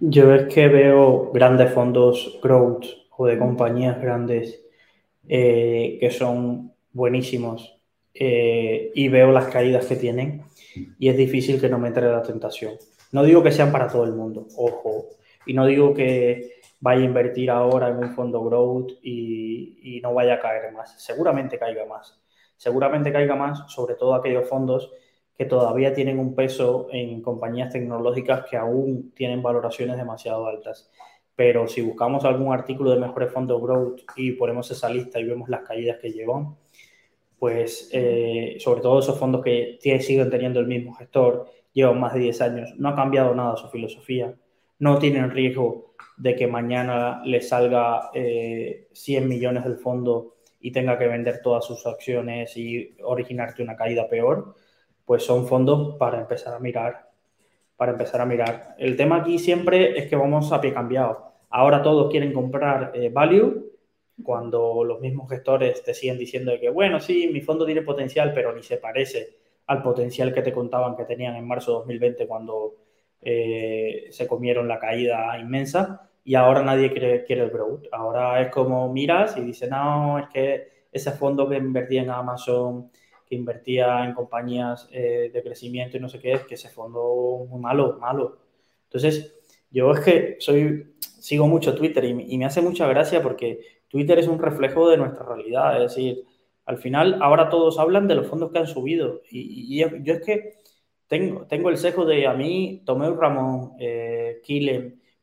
[0.00, 4.60] Yo es que veo grandes fondos growth o de compañías grandes
[5.28, 7.78] eh, que son buenísimos
[8.14, 10.42] eh, y veo las caídas que tienen
[10.98, 12.74] y es difícil que no me entre la tentación.
[13.12, 15.06] No digo que sean para todo el mundo, ojo,
[15.46, 20.14] y no digo que vaya a invertir ahora en un fondo growth y, y no
[20.14, 21.02] vaya a caer más.
[21.02, 22.20] Seguramente caiga más.
[22.56, 24.90] Seguramente caiga más, sobre todo aquellos fondos
[25.36, 30.90] que todavía tienen un peso en compañías tecnológicas que aún tienen valoraciones demasiado altas
[31.38, 35.48] pero si buscamos algún artículo de mejores fondos growth y ponemos esa lista y vemos
[35.48, 36.56] las caídas que llevan,
[37.38, 42.18] pues eh, sobre todo esos fondos que siguen teniendo el mismo gestor, llevan más de
[42.18, 44.34] 10 años, no ha cambiado nada su filosofía,
[44.80, 50.98] no tienen riesgo de que mañana le salga 100 eh, millones del fondo y tenga
[50.98, 54.56] que vender todas sus acciones y originarte una caída peor,
[55.04, 57.12] pues son fondos para empezar a mirar.
[57.76, 58.74] Para empezar a mirar.
[58.76, 63.08] El tema aquí siempre es que vamos a pie cambiado Ahora todos quieren comprar eh,
[63.08, 63.72] value
[64.22, 68.54] cuando los mismos gestores te siguen diciendo que, bueno, sí, mi fondo tiene potencial, pero
[68.54, 72.76] ni se parece al potencial que te contaban que tenían en marzo de 2020 cuando
[73.20, 77.86] eh, se comieron la caída inmensa y ahora nadie quiere, quiere el growth.
[77.92, 82.90] Ahora es como miras y dices, no, es que ese fondo que invertí en Amazon,
[83.26, 87.60] que invertía en compañías eh, de crecimiento y no sé qué, que ese fondo muy
[87.60, 88.38] malo, malo.
[88.84, 89.34] Entonces,
[89.70, 94.18] yo es que soy, sigo mucho Twitter y, y me hace mucha gracia porque Twitter
[94.18, 96.24] es un reflejo de nuestra realidad, es decir,
[96.68, 99.22] al final, ahora todos hablan de los fondos que han subido.
[99.30, 100.58] Y, yo es que
[101.06, 104.42] tengo, tengo el sesgo de a mí, Tomeu Ramón, eh,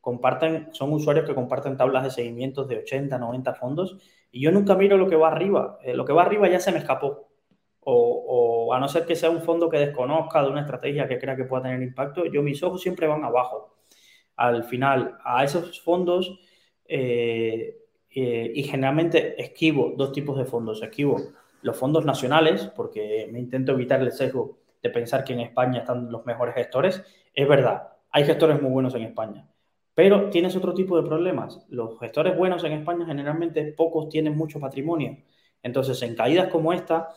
[0.02, 3.96] comparten, son usuarios que comparten tablas de seguimientos de 80, 90 fondos.
[4.32, 5.78] Y yo nunca miro lo que va arriba.
[5.84, 7.30] Eh, lo que va arriba ya se me escapó.
[7.82, 11.36] O, a no ser que sea un fondo que desconozca de una estrategia que crea
[11.36, 13.75] que pueda tener impacto, yo mis ojos siempre van abajo.
[14.36, 16.40] Al final, a esos fondos
[16.88, 17.78] eh,
[18.10, 20.82] eh, y generalmente esquivo dos tipos de fondos.
[20.82, 21.18] Esquivo
[21.62, 26.12] los fondos nacionales, porque me intento evitar el sesgo de pensar que en España están
[26.12, 27.04] los mejores gestores.
[27.34, 29.48] Es verdad, hay gestores muy buenos en España,
[29.94, 31.66] pero tienes otro tipo de problemas.
[31.70, 35.18] Los gestores buenos en España generalmente pocos tienen mucho patrimonio.
[35.64, 37.10] Entonces, en caídas como esta,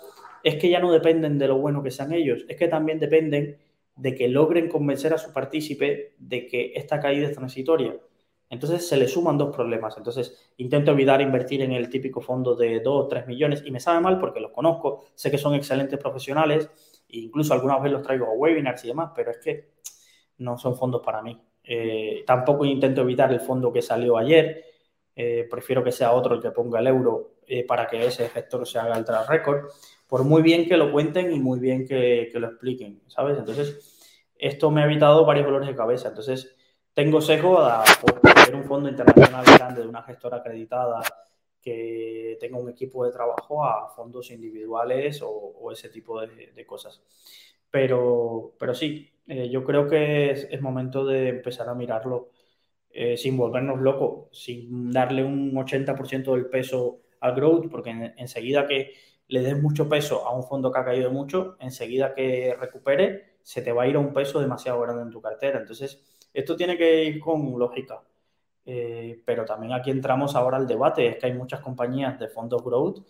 [0.43, 3.59] es que ya no dependen de lo bueno que sean ellos, es que también dependen
[3.99, 7.97] de que logren convencer a su partícipe de que esta caída es transitoria.
[8.51, 9.97] Entonces se le suman dos problemas.
[9.99, 13.81] Entonces intento evitar invertir en el típico fondo de 2 o 3 millones y me
[13.81, 16.71] sabe mal porque los conozco, sé que son excelentes profesionales
[17.09, 19.73] e incluso algunas veces los traigo a webinars y demás, pero es que
[20.39, 21.39] no son fondos para mí.
[21.65, 24.65] Eh, tampoco intento evitar el fondo que salió ayer.
[25.15, 28.65] Eh, prefiero que sea otro el que ponga el euro eh, para que ese efecto
[28.65, 29.71] se haga el track record.
[30.09, 33.39] Por muy bien que lo cuenten y muy bien que, lo expliquen, ¿sabes?
[33.39, 36.09] Entonces, esto me ha evitado varios dolores de cabeza.
[36.09, 36.57] Entonces,
[36.95, 37.85] tengo sesgo a
[38.23, 41.03] tener un fondo internacional grande de una gestora acreditada
[41.61, 47.03] que tenga un equipo de trabajo a fondos individuales o, ese tipo de, cosas.
[47.71, 52.31] Pero, pero sí, eh, yo creo que es, momento de empezar a mirarlo
[52.91, 58.95] eh, sin volvernos locos, sin darle un 80% del peso al growth, porque enseguida que
[59.29, 63.63] le des mucho peso a un fondo que ha caído mucho, enseguida que recupere, se
[63.63, 65.59] te va a ir a un peso demasiado grande en tu cartera.
[65.59, 68.03] Entonces, esto tiene que ir con lógica.
[68.65, 72.63] Eh, pero también aquí entramos ahora al debate, es que hay muchas compañías de fondos
[72.63, 73.07] growth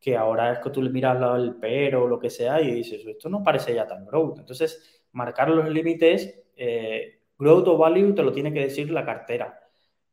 [0.00, 3.04] que ahora es que tú le miras el pero o lo que sea y dices,
[3.06, 4.38] esto no parece ya tan growth.
[4.38, 9.58] Entonces, marcar los límites, eh, growth o value te lo tiene que decir la cartera,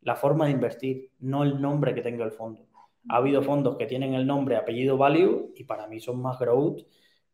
[0.02, 2.68] la forma de invertir, no el nombre que tenga el fondo.
[3.10, 6.82] Ha habido fondos que tienen el nombre, apellido, value y para mí son más growth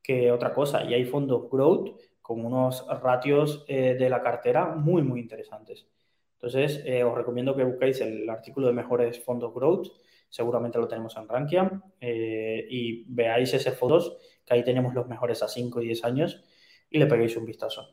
[0.01, 0.83] que otra cosa.
[0.83, 5.87] Y hay fondos growth con unos ratios eh, de la cartera muy, muy interesantes.
[6.33, 9.87] Entonces, eh, os recomiendo que busquéis el artículo de mejores fondos growth,
[10.29, 15.43] seguramente lo tenemos en Rankia, eh, y veáis ese fondos, que ahí tenemos los mejores
[15.43, 16.43] a 5 y 10 años,
[16.89, 17.89] y le peguéis un vistazo.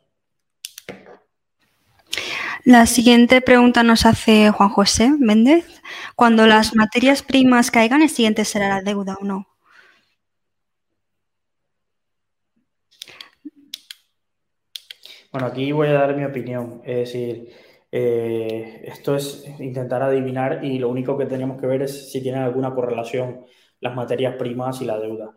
[2.65, 5.76] La siguiente pregunta nos hace Juan José Méndez.
[6.15, 9.47] Cuando las materias primas caigan, ¿el siguiente será la deuda o no?
[15.33, 16.81] Bueno, aquí voy a dar mi opinión.
[16.85, 17.53] Es decir,
[17.93, 22.43] eh, esto es intentar adivinar y lo único que tenemos que ver es si tienen
[22.43, 23.45] alguna correlación
[23.81, 25.35] las materias primas y la deuda.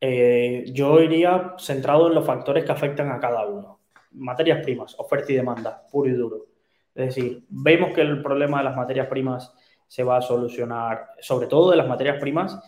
[0.00, 3.80] Eh, yo iría centrado en los factores que afectan a cada uno.
[4.12, 6.46] Materias primas, oferta y demanda, puro y duro.
[6.94, 9.54] Es decir, vemos que el problema de las materias primas
[9.90, 12.60] se va a solucionar, sobre todo de las materias primas,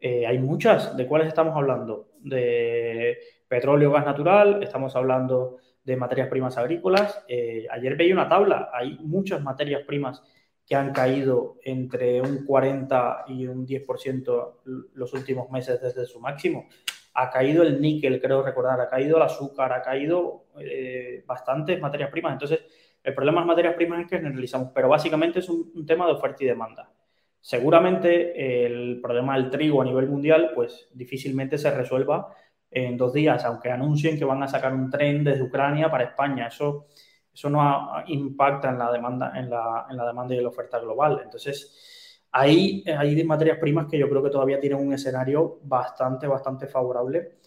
[0.00, 0.96] eh, hay muchas.
[0.96, 2.08] ¿De cuáles estamos hablando?
[2.20, 7.22] De petróleo, gas natural, estamos hablando de materias primas agrícolas.
[7.28, 10.22] Eh, ayer veía una tabla, hay muchas materias primas
[10.64, 14.52] que han caído entre un 40 y un 10%
[14.94, 16.66] los últimos meses desde su máximo.
[17.12, 22.10] Ha caído el níquel, creo recordar, ha caído el azúcar, ha caído eh, bastantes materias
[22.10, 22.32] primas.
[22.32, 22.60] Entonces,
[23.02, 26.12] el problema de las materias primas es que generalizamos, pero básicamente es un, tema de
[26.12, 26.92] oferta y demanda.
[27.40, 32.34] Seguramente el problema del trigo a nivel mundial, pues difícilmente se resuelva
[32.70, 36.48] en dos días, aunque anuncien que van a sacar un tren desde Ucrania para España.
[36.48, 36.86] Eso,
[37.32, 41.22] eso no impacta en la, demanda, en, la, en la demanda y la oferta global.
[41.24, 46.66] Entonces, ahí hay materias primas que yo creo que todavía tienen un escenario bastante, bastante
[46.66, 47.38] favorable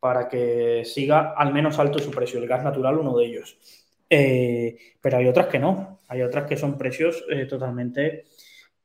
[0.00, 2.40] para que siga al menos alto su precio.
[2.40, 3.85] El gas natural, uno de ellos.
[4.08, 6.00] Eh, pero hay otras que no.
[6.08, 8.24] Hay otras que son precios eh, totalmente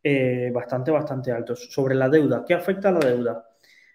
[0.04, 1.72] eh, bastante, bastante altos.
[1.72, 3.48] Sobre la deuda, ¿qué afecta a la deuda?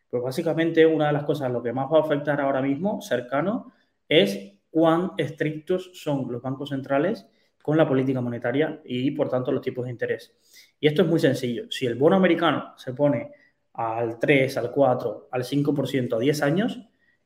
[0.08, 3.72] Pues básicamente una de las cosas, lo que más va a afectar ahora mismo, cercano,
[4.08, 7.26] es cuán estrictos son los bancos centrales
[7.62, 10.32] con la política monetaria y, por tanto, los tipos de interés.
[10.78, 11.64] Y esto es muy sencillo.
[11.70, 13.32] Si el bono americano se pone
[13.72, 16.80] al 3, al 4, al 5% a 10 años,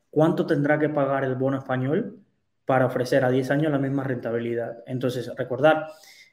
[0.09, 2.20] ¿cuánto tendrá que pagar el bono español
[2.71, 4.85] para ofrecer a 10 años la misma rentabilidad?
[4.87, 5.89] Entonces, recordar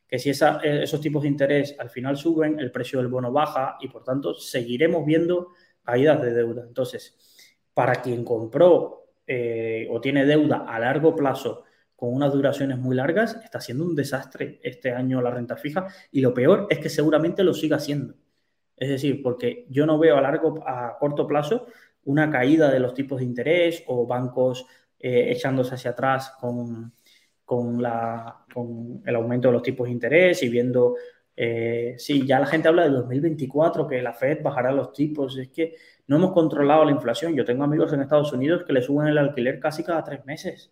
[0.08, 3.88] que si esos tipos de interés al final suben, el precio del bono baja y,
[3.88, 6.62] por tanto, seguiremos viendo caídas de deuda.
[6.62, 7.18] Entonces,
[7.74, 11.64] para quien compró eh, o tiene deuda a largo plazo
[11.96, 16.22] con unas duraciones muy largas, está siendo un desastre este año la renta fija y
[16.22, 18.14] lo peor es que seguramente lo siga siendo.
[18.76, 21.66] Es decir, porque yo no veo a largo, a corto plazo
[22.04, 24.68] una caída de los tipos de interés o bancos
[25.00, 26.94] eh, echándose hacia atrás con,
[27.46, 30.96] con, la, con el aumento de los tipos de interés y viendo,
[31.36, 35.50] eh, sí, ya la gente habla de 2024, que la Fed bajará los tipos, es
[35.50, 35.76] que
[36.08, 37.36] no hemos controlado la inflación.
[37.36, 40.72] Yo tengo amigos en Estados Unidos que le suben el alquiler casi cada tres meses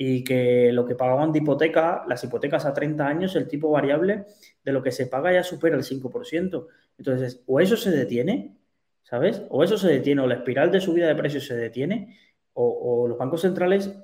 [0.00, 4.26] y que lo que pagaban de hipoteca, las hipotecas a 30 años, el tipo variable
[4.64, 6.66] de lo que se paga ya supera el 5%.
[6.98, 8.56] Entonces, o eso se detiene,
[9.02, 9.42] ¿sabes?
[9.48, 12.16] O eso se detiene, o la espiral de subida de precios se detiene,
[12.60, 13.94] o, los bancos centrales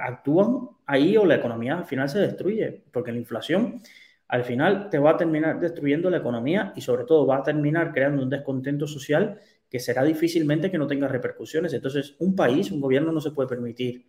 [0.00, 3.82] actúan ahí o la economía al final se destruye, porque la inflación
[4.28, 7.92] al final te va a terminar destruyendo la economía y sobre todo va a terminar
[7.92, 9.40] creando un descontento social
[9.70, 11.72] que será difícilmente que no tenga repercusiones.
[11.72, 14.06] Entonces, un país, un gobierno no se puede permitir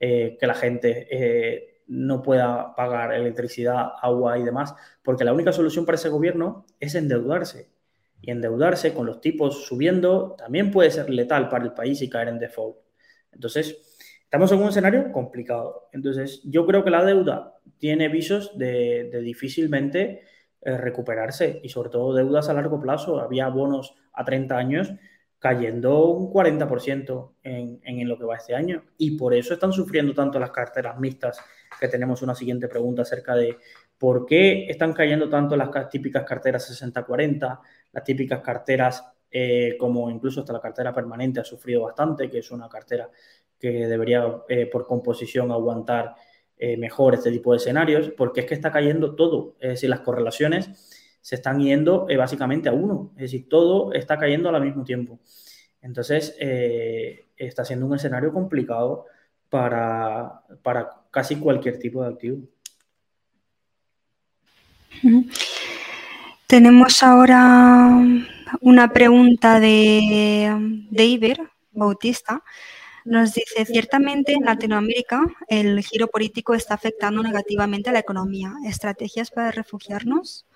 [0.00, 5.52] eh, que la gente eh, no pueda pagar electricidad, agua y demás, porque la única
[5.52, 7.70] solución para ese gobierno es endeudarse.
[8.20, 12.28] Y endeudarse con los tipos subiendo también puede ser letal para el país y caer
[12.28, 12.81] en default.
[13.32, 13.92] Entonces,
[14.32, 15.90] Estamos en un escenario complicado.
[15.92, 20.22] Entonces, yo creo que la deuda tiene visos de, difícilmente
[20.62, 23.20] eh, recuperarse y sobre todo deudas a largo plazo.
[23.20, 24.94] Había bonos a 30 años
[25.38, 28.82] cayendo un 40% en, en, lo que va este año.
[28.96, 31.38] Y por eso están sufriendo tanto las carteras mixtas,
[31.78, 33.58] que tenemos una siguiente pregunta acerca de
[33.98, 37.60] por qué están cayendo tanto las típicas carteras 60-40,
[37.92, 42.50] las típicas carteras eh, como incluso hasta la cartera permanente ha sufrido bastante, que es
[42.50, 43.10] una cartera
[43.58, 46.14] que debería eh, por composición aguantar
[46.58, 50.00] eh, mejor este tipo de escenarios, porque es que está cayendo todo, es decir, las
[50.00, 55.20] correlaciones se están yendo básicamente a uno, es decir, todo está cayendo al mismo tiempo.
[55.80, 56.36] Entonces,
[57.36, 59.06] está siendo un escenario complicado
[59.48, 62.38] para, para casi cualquier tipo de activo.
[66.48, 68.02] Tenemos ahora
[68.60, 71.38] una pregunta de, de Iber
[71.72, 72.42] Bautista
[73.04, 78.52] nos dice, ciertamente en Latinoamérica el giro político está afectando negativamente a la economía.
[78.64, 80.46] ¿Estrategias para refugiarnos?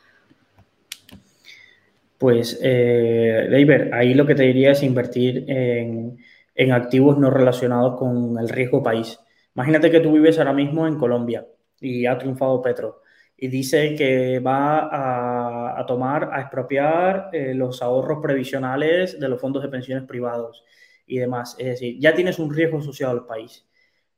[2.18, 6.18] Pues, eh, David, ahí lo que te diría es invertir en,
[6.72, 9.18] activos no relacionados con el riesgo país.
[9.54, 11.46] Imagínate que tú vives ahora mismo en Colombia
[11.80, 13.02] y ha triunfado Petro
[13.36, 19.62] y dice que va a, tomar, a expropiar eh, los ahorros previsionales de los fondos
[19.62, 20.64] de pensiones privados
[21.06, 21.54] y demás.
[21.58, 23.66] Es decir, ya tienes un riesgo asociado al país.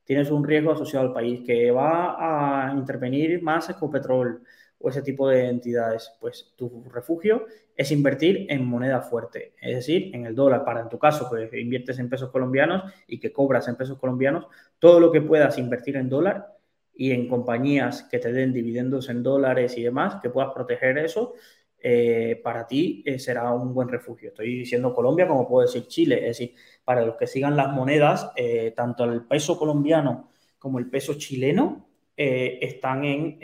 [0.05, 4.41] Tienes un riesgo asociado al país que va a intervenir más Ecopetrol
[4.79, 6.13] o ese tipo de entidades.
[6.19, 7.45] Pues tu refugio
[7.75, 10.63] es invertir en moneda fuerte, es decir, en el dólar.
[10.63, 14.47] Para en tu caso, que inviertes en pesos colombianos y que cobras en pesos colombianos,
[14.79, 16.58] todo lo que puedas invertir en dólar
[16.99, 21.33] y en compañías que te den dividendos en dólares y demás, que puedas proteger eso,
[21.81, 24.27] eh, para ti eh, será un buen refugio.
[24.27, 28.33] Estoy diciendo Colombia como puedo decir Chile, es decir, para los que sigan las monedas,
[28.35, 31.87] eh, tanto el peso colombiano como el peso chileno
[32.17, 33.39] están en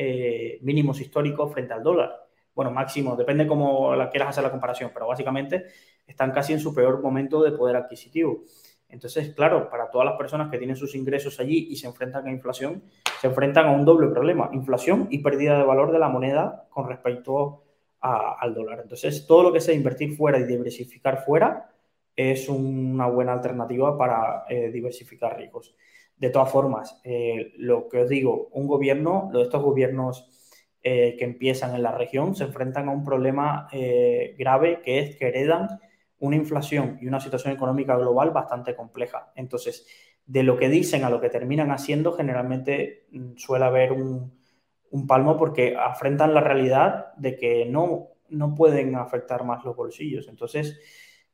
[0.62, 2.28] mínimos históricos frente al dólar.
[2.54, 5.68] Bueno, máximo, depende cómo la quieras hacer la comparación, pero básicamente
[6.06, 8.44] están casi en su peor momento de poder adquisitivo.
[8.96, 12.32] Entonces, claro, para todas las personas que tienen sus ingresos allí y se enfrentan a
[12.32, 12.82] inflación,
[13.20, 16.88] se enfrentan a un doble problema, inflación y pérdida de valor de la moneda con
[16.88, 17.62] respecto
[18.00, 18.80] al dólar.
[18.84, 21.72] Entonces, todo lo que sea invertir fuera y diversificar fuera
[22.16, 25.76] es una buena alternativa para eh, diversificar riesgos.
[26.16, 30.30] De todas formas, eh, lo que os digo, un gobierno, estos gobiernos
[30.82, 33.68] eh, que empiezan en la región se enfrentan a un problema
[34.38, 35.68] grave que es que heredan
[36.20, 39.32] una inflación y una situación económica global bastante compleja.
[39.36, 39.88] Entonces,
[40.26, 44.34] de lo que dicen a lo que terminan haciendo, generalmente mm, suele haber un,
[44.92, 50.28] un palmo porque afrentan la realidad de que no, no pueden afectar más los bolsillos.
[50.30, 50.80] Entonces,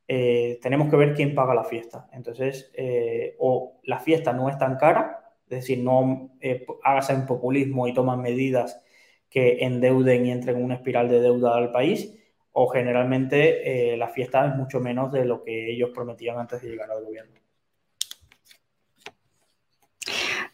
[0.08, 2.08] eh, tenemos que ver quién paga la fiesta.
[2.12, 7.86] Entonces, eh, o la fiesta no es tan cara, es decir, no eh, hagan populismo
[7.86, 8.82] y toman medidas
[9.30, 12.18] que endeuden y entren en una espiral de deuda al país,
[12.52, 16.90] o generalmente la fiesta es mucho menos de lo que ellos prometían antes de llegar
[16.90, 17.42] al gobierno.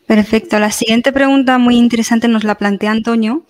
[0.09, 0.59] Perfecto.
[0.59, 3.45] La siguiente pregunta muy interesante nos la plantea Antonio.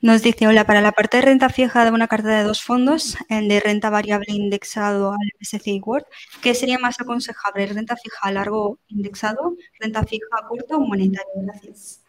[0.00, 3.18] Nos dice, hola, para la parte de renta fija de una cartera de dos fondos,
[3.28, 6.06] el de renta variable indexado al MSCI World,
[6.40, 7.66] ¿qué sería más aconsejable?
[7.66, 11.32] ¿Renta fija a largo indexado, renta fija a corto o monetario?
[11.42, 12.02] Gracias.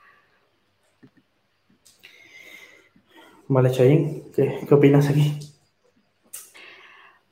[3.49, 5.39] Vale, Chayin, ¿qué, ¿qué opinas aquí?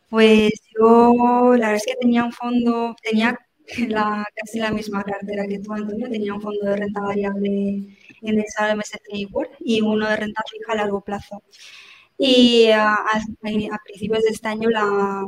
[0.10, 3.38] Pues yo, la verdad es que tenía un fondo, tenía
[4.36, 6.10] casi la misma cartera que tú, Antonio.
[6.10, 10.76] Tenía un fondo de renta variable indexado MSCI World y uno de renta fija a
[10.76, 11.43] largo plazo.
[12.18, 15.26] Y a, a principios de este año la,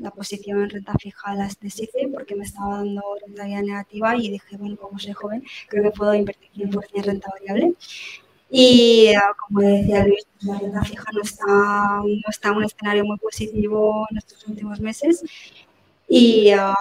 [0.00, 4.56] la posición en renta fija la deshice porque me estaba dando rentabilidad negativa y dije,
[4.56, 7.74] bueno, como soy joven, creo que puedo invertir 100% en renta variable.
[8.50, 13.04] Y ah, como decía Luis, la renta fija no está, no está en un escenario
[13.04, 15.22] muy positivo en estos últimos meses
[16.08, 16.74] y uh,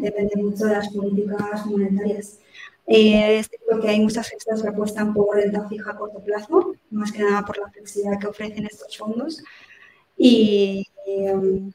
[0.00, 2.38] depende mucho de las políticas monetarias.
[2.86, 6.74] Eh, es cierto que hay muchas gestas que apuestan por renta fija a corto plazo,
[6.90, 9.42] más que nada por la flexibilidad que ofrecen estos fondos.
[10.16, 11.72] Y, um,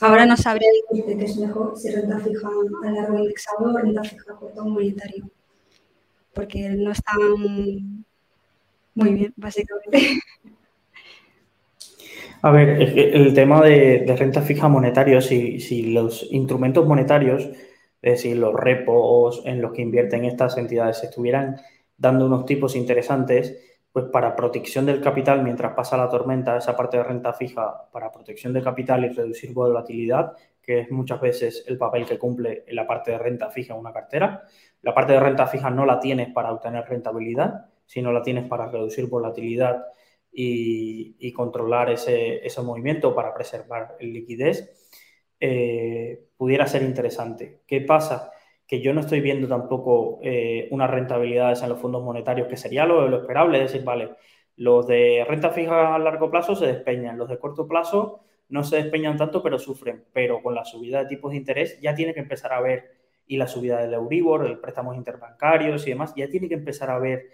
[0.00, 4.02] Ahora no sabría decirte qué es mejor, si renta fija a largo indexado o renta
[4.02, 5.30] fija a corto monetario,
[6.34, 8.04] porque no están
[8.98, 10.20] muy bien, básicamente.
[12.42, 17.44] A ver, el tema de, renta fija monetario, si, si, los instrumentos monetarios,
[18.00, 21.56] es decir, los repos en los que invierten estas entidades estuvieran
[21.96, 23.58] dando unos tipos interesantes,
[23.92, 28.12] pues para protección del capital mientras pasa la tormenta, esa parte de renta fija para
[28.12, 32.76] protección del capital y reducir volatilidad, que es muchas veces el papel que cumple en
[32.76, 34.44] la parte de renta fija en una cartera.
[34.82, 38.70] La parte de renta fija no la tienes para obtener rentabilidad, sino la tienes para
[38.70, 39.86] reducir volatilidad
[40.30, 44.70] y, controlar ese, movimiento para preservar liquidez.
[45.40, 47.62] Eh, pudiera ser interesante.
[47.66, 48.30] ¿Qué pasa?
[48.66, 52.84] que yo no estoy viendo tampoco eh, unas rentabilidades en los fondos monetarios, que sería
[52.84, 54.10] lo, lo esperable, es decir, vale,
[54.56, 58.76] los de renta fija a largo plazo se despeñan, los de corto plazo no se
[58.76, 60.04] despeñan tanto, pero sufren.
[60.12, 62.90] Pero con la subida de tipos de interés ya tiene que empezar a ver,
[63.26, 66.98] y la subida del Euribor, el préstamos interbancarios y demás, ya tiene que empezar a
[66.98, 67.30] ver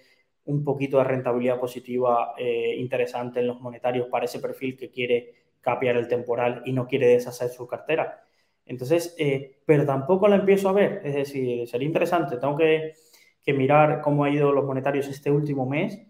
[0.46, 5.34] un poquito de rentabilidad positiva eh, interesante en los monetarios para ese perfil que quiere
[5.60, 8.24] capear el temporal y no quiere deshacer su cartera.
[8.66, 11.00] Entonces, eh, pero tampoco la empiezo a ver.
[11.04, 12.36] Es decir, sería interesante.
[12.36, 12.94] Tengo que,
[13.46, 16.00] mirar cómo ha ido los monetarios este último mes,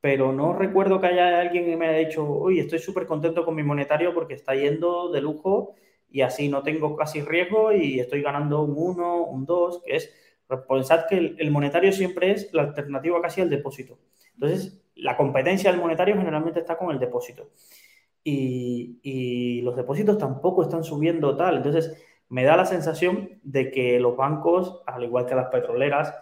[0.00, 3.54] pero no recuerdo que haya alguien que me haya dicho, uy, estoy súper contento con
[3.54, 5.74] mi monetario porque está yendo de lujo
[6.08, 10.12] y así no tengo casi riesgo y estoy ganando un 1, un 2, que es,
[10.68, 13.98] pensad que el, monetario siempre es la alternativa casi al depósito.
[14.34, 17.50] Entonces, la competencia del monetario generalmente está con el depósito
[18.24, 21.58] y, los depósitos tampoco están subiendo tal.
[21.58, 26.14] Entonces, me da la sensación de que los bancos, al igual que las petroleras,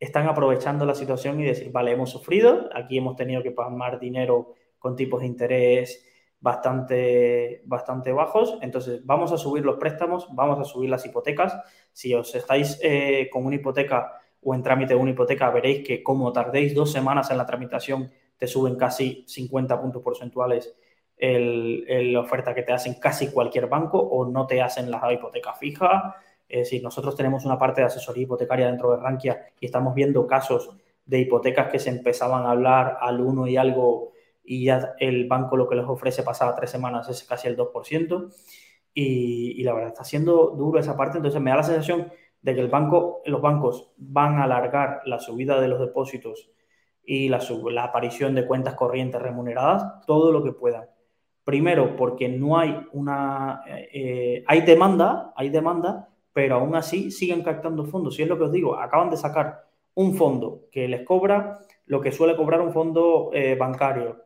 [0.00, 4.54] están aprovechando la situación y decir, vale, hemos sufrido, aquí hemos tenido que pagar dinero
[4.78, 6.04] con tipos de interés
[6.40, 11.58] bastante, bastante bajos, entonces vamos a subir los préstamos, vamos a subir las hipotecas.
[11.92, 14.12] Si os estáis eh, con una hipoteca
[14.42, 18.10] o en trámite de una hipoteca, veréis que como tardéis dos semanas en la tramitación,
[18.36, 20.76] te suben casi 50 puntos porcentuales
[21.20, 26.16] la oferta que te hacen casi cualquier banco o no te hacen la hipoteca fija.
[26.48, 30.26] Es decir, nosotros tenemos una parte de asesoría hipotecaria dentro de Rankia y estamos viendo
[30.26, 30.70] casos
[31.04, 34.12] de hipotecas que se empezaban a hablar al 1 y algo
[34.48, 38.32] y ya el banco lo que les ofrece pasada tres semanas es casi el 2%.
[38.94, 41.18] Y, y, la verdad está siendo duro esa parte.
[41.18, 45.18] Entonces me da la sensación de que el banco, los bancos van a alargar la
[45.18, 46.50] subida de los depósitos
[47.04, 47.40] y la,
[47.84, 50.88] aparición de cuentas corrientes remuneradas todo lo que puedan.
[51.44, 53.62] Primero, porque no hay una...
[53.66, 58.18] Eh, hay demanda, hay demanda, pero aún así siguen captando fondos.
[58.18, 62.00] Y es lo que os digo, acaban de sacar un fondo que les cobra lo
[62.00, 64.24] que suele cobrar un fondo eh, bancario.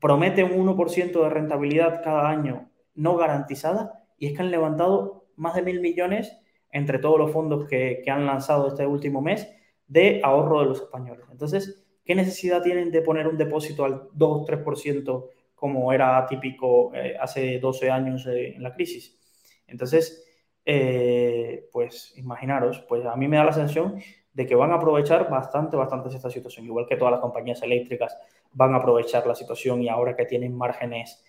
[0.00, 5.54] Promete un 1% de rentabilidad cada año no garantizada y es que han levantado más
[5.54, 6.36] de mil millones
[6.70, 9.48] entre todos los fondos que, que han lanzado este último mes
[9.86, 11.26] de ahorro de los españoles.
[11.30, 17.58] Entonces, ¿qué necesidad tienen de poner un depósito al 2-3% como era típico eh, hace
[17.58, 19.18] 12 años eh, en la crisis.
[19.66, 20.24] Entonces,
[20.64, 24.00] eh, pues imaginaros, pues a mí me da la sensación
[24.32, 28.16] de que van a aprovechar bastante, bastante esta situación, igual que todas las compañías eléctricas
[28.52, 31.24] van a aprovechar la situación y ahora que tienen márgenes,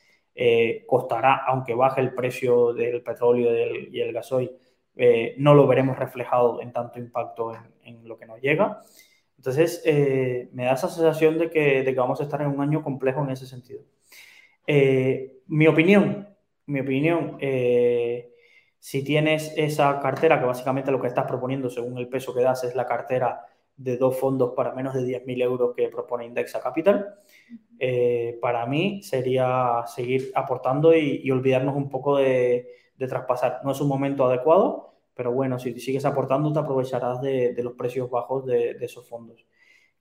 [0.87, 3.51] costará, aunque baje el precio del petróleo
[3.91, 4.51] y el gasoil,
[5.37, 7.53] no lo veremos reflejado en tanto impacto
[7.83, 8.79] en, lo que nos llega.
[9.35, 9.83] Entonces,
[10.53, 13.21] me da esa sensación de que, de que vamos a estar en un año complejo
[13.21, 13.83] en ese sentido.
[14.71, 16.29] Eh, mi opinión,
[16.67, 18.35] mi opinión, eh,
[18.77, 22.63] si tienes esa cartera, que básicamente lo que estás proponiendo según el peso que das
[22.63, 23.47] es la cartera
[23.79, 27.15] de dos fondos para menos de 10.000 euros que propone Indexa Capital,
[27.79, 32.67] eh, para mí sería seguir aportando y, olvidarnos un poco de,
[32.97, 33.61] traspasar.
[33.63, 38.09] No es un momento adecuado, pero bueno, si sigues aportando te aprovecharás de, los precios
[38.09, 39.45] bajos de, de esos fondos.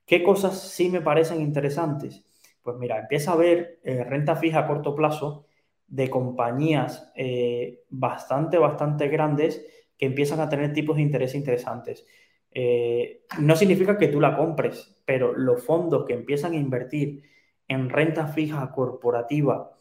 [0.05, 2.25] ¿Qué cosas sí me parecen interesantes?
[2.63, 5.47] Pues mira, empieza a ver eh, renta fija a corto plazo
[5.87, 9.65] de compañías eh, bastante, bastante grandes
[9.97, 12.07] que empiezan a tener tipos de interés interesantes.
[12.53, 17.23] Eh, no significa que tú la compres, pero los fondos que empiezan a invertir
[17.69, 19.73] en renta fija corporativa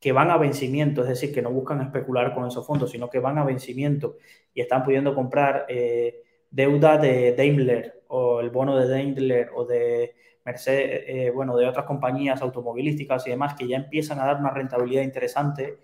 [0.00, 3.20] que van a vencimiento, es decir, que no buscan especular con esos fondos, sino que
[3.20, 4.16] van a vencimiento
[4.52, 10.14] y están pudiendo comprar eh, deuda de Daimler o el bono de Daimler o de
[10.44, 14.50] Mercedes, eh, bueno, de otras compañías automovilísticas y demás que ya empiezan a dar una
[14.50, 15.78] rentabilidad interesante,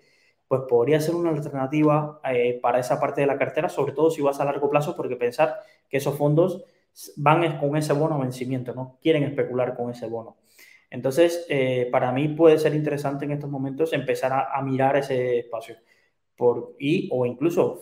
[0.47, 2.19] pues podría ser una alternativa
[2.61, 5.59] para esa parte de la cartera, sobre todo si vas a largo plazo, porque pensar
[5.89, 6.63] que esos fondos
[7.17, 10.37] van con ese bono a vencimiento, no quieren especular con ese bono.
[10.89, 15.75] Entonces, eh, para mí puede ser interesante en estos momentos empezar a, mirar ese espacio.
[16.35, 17.81] Por, y, o incluso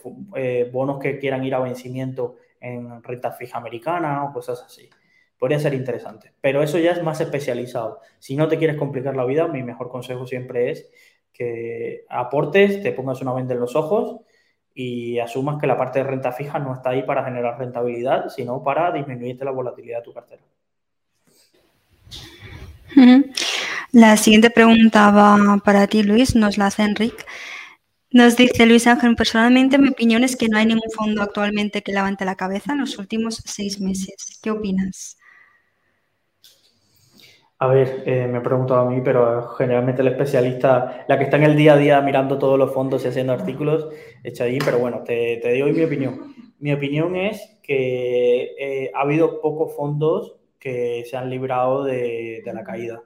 [0.71, 4.89] bonos que quieran ir a vencimiento en renta fija americana o cosas así
[5.37, 6.33] podría ser interesante.
[6.41, 8.01] Pero eso ya es más especializado.
[8.19, 10.89] Si no te quieres complicar la vida, mi mejor consejo siempre es
[11.33, 14.21] que aportes, te pongas una venda en los ojos
[14.79, 18.63] y asumas que la parte de renta fija no está ahí para generar rentabilidad, sino
[18.63, 20.43] para disminuirte la volatilidad de tu cartera.
[23.91, 27.25] La siguiente pregunta va para ti, Luis, nos la hace Enrique.
[28.11, 31.91] Nos dice Luis Ángel, personalmente mi opinión es que no hay ningún fondo actualmente que
[31.91, 34.39] levante la cabeza en los últimos seis meses.
[34.43, 35.17] ¿Qué opinas?
[37.59, 41.37] A ver, eh, me he preguntado a mí, pero generalmente el especialista, la que está
[41.37, 43.89] en el día a día mirando todos los fondos y haciendo artículos,
[44.23, 46.35] está ahí, pero bueno, te, te doy mi opinión.
[46.59, 52.53] Mi opinión es que eh, ha habido pocos fondos que se han librado de, de
[52.53, 53.01] la caída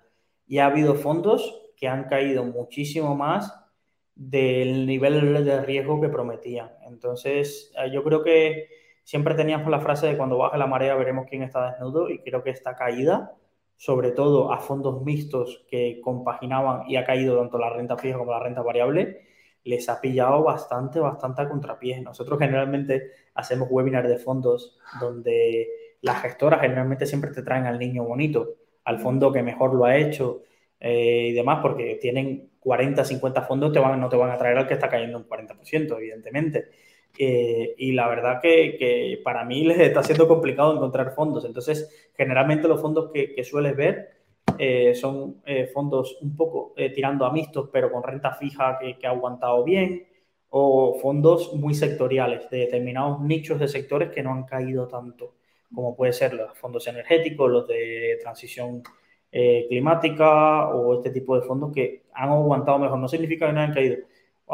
[0.47, 3.53] y ha habido fondos que han caído muchísimo más
[4.15, 6.71] del nivel de riesgo que prometían.
[6.87, 8.67] Entonces, eh, yo creo que
[9.05, 12.43] siempre teníamos la frase de cuando baje la marea veremos quién está desnudo y creo
[12.43, 13.33] que esta caída
[13.81, 18.29] sobre todo a fondos mixtos que compaginaban y ha caído tanto la renta fija como
[18.29, 19.21] la renta variable,
[19.63, 21.99] les ha pillado bastante, bastante a contrapié.
[21.99, 25.67] Nosotros generalmente hacemos webinars de fondos donde
[26.01, 28.49] las gestoras generalmente siempre te traen al niño bonito,
[28.83, 30.43] al fondo que mejor lo ha hecho
[30.79, 34.59] eh, y demás, porque tienen 40, 50 fondos, te van, no te van a traer
[34.59, 36.69] al que está cayendo un 40%, evidentemente.
[37.17, 41.45] Eh, y la verdad que, para mí les está siendo complicado encontrar fondos.
[41.45, 44.11] Entonces, generalmente los fondos que, sueles ver
[44.57, 49.11] eh, son eh, fondos un poco tirando a mixtos, pero con renta fija que, ha
[49.11, 50.07] aguantado bien,
[50.49, 55.35] o fondos muy sectoriales de determinados nichos de sectores que no han caído tanto,
[55.73, 58.83] como puede ser los fondos energéticos, los de transición
[59.69, 62.99] climática o este tipo de fondos que han aguantado mejor.
[62.99, 63.97] No significa que no hayan caído,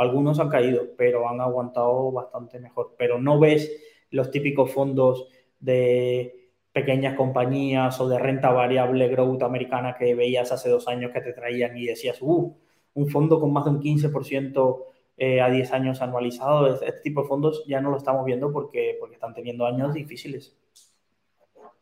[0.01, 2.95] algunos han caído, pero han aguantado bastante mejor.
[2.97, 3.71] Pero no ves
[4.11, 5.27] los típicos fondos
[5.59, 11.21] de pequeñas compañías o de renta variable growth americana que veías hace dos años que
[11.21, 12.55] te traían y decías, uh,
[12.93, 14.83] un fondo con más de un 15%
[15.17, 16.73] eh, a 10 años anualizado.
[16.73, 20.55] Este, tipo de fondos ya no lo estamos viendo porque, porque están teniendo años difíciles.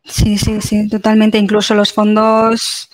[0.04, 1.38] Sí, sí, sí, totalmente.
[1.38, 2.90] Incluso los fondos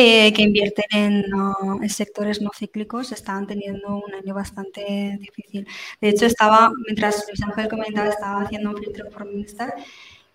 [0.00, 5.66] eh, que invierten en, sectores no cíclicos están teniendo un año bastante difícil.
[6.00, 9.74] De hecho, estaba, mientras Luis Ángel comentaba, estaba haciendo un filtro por Minstar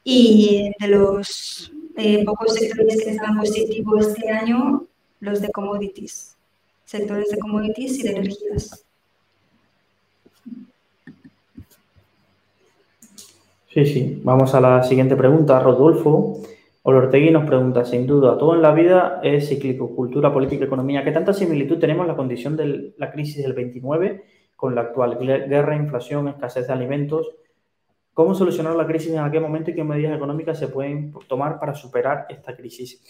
[0.04, 4.84] y de los eh, pocos sectores que están positivos este año,
[5.22, 6.36] los de commodities,
[6.84, 8.84] sectores de commodities y de energías.
[13.74, 14.22] Sí, sí.
[14.26, 16.42] Vamos a la siguiente pregunta, Rodolfo.
[16.86, 21.02] Olortegui nos pregunta, sin duda, todo en la vida es cíclico, cultura, política, economía.
[21.06, 24.26] ¿Qué tanta similitud tenemos en la condición de la crisis del 29
[24.58, 25.18] con la actual?
[25.18, 27.32] Guerra, inflación, escasez de alimentos.
[28.14, 31.74] ¿Cómo solucionar la crisis en aquel momento y qué medidas económicas se pueden tomar para
[31.74, 33.02] superar esta crisis?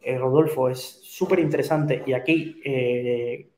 [0.00, 3.50] Eh, Rodolfo, es súper interesante y aquí eh,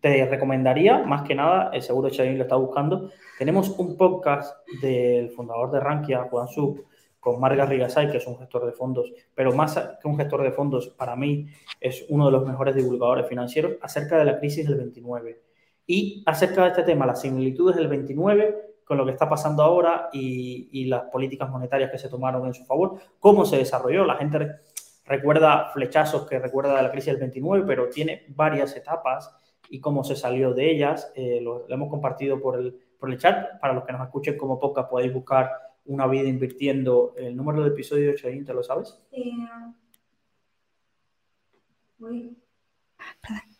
[0.00, 3.10] te recomendaría, más que nada, el seguro Chavín lo está buscando,
[3.40, 6.84] tenemos un podcast del fundador de Rankia, Juan Sub,
[7.28, 10.52] con Marga Rigasay, que es un gestor de fondos, pero más que un gestor de
[10.52, 11.46] fondos, para mí
[11.78, 15.42] es uno de los mejores divulgadores financieros acerca de la crisis del 29
[15.86, 20.08] y acerca de este tema, las similitudes del 29 con lo que está pasando ahora
[20.10, 24.06] y, las políticas monetarias que se tomaron en su favor, cómo se desarrolló.
[24.06, 24.60] La gente
[25.04, 29.30] recuerda flechazos que recuerda de la crisis del 29, pero tiene varias etapas
[29.68, 31.12] y cómo se salió de ellas.
[31.14, 33.60] Eh, lo, hemos compartido por el, por el chat.
[33.60, 37.14] Para los que nos escuchen como podcast, podéis buscar una vida invirtiendo.
[37.16, 38.96] ¿El número de episodios, Chain, te lo sabes?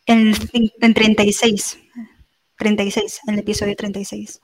[0.05, 0.33] El,
[0.81, 1.79] en 36.
[2.57, 4.41] 36, en el episodio 36.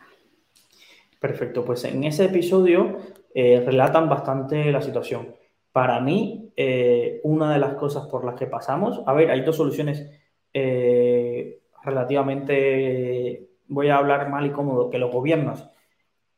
[1.20, 2.98] Perfecto, pues en ese episodio
[3.34, 5.36] eh, relatan bastante la situación.
[5.72, 9.58] Para mí, eh, una de las cosas por las que pasamos, a ver, hay dos
[9.58, 10.10] soluciones
[10.54, 15.68] eh, relativamente, voy a hablar mal y cómodo, que los gobiernos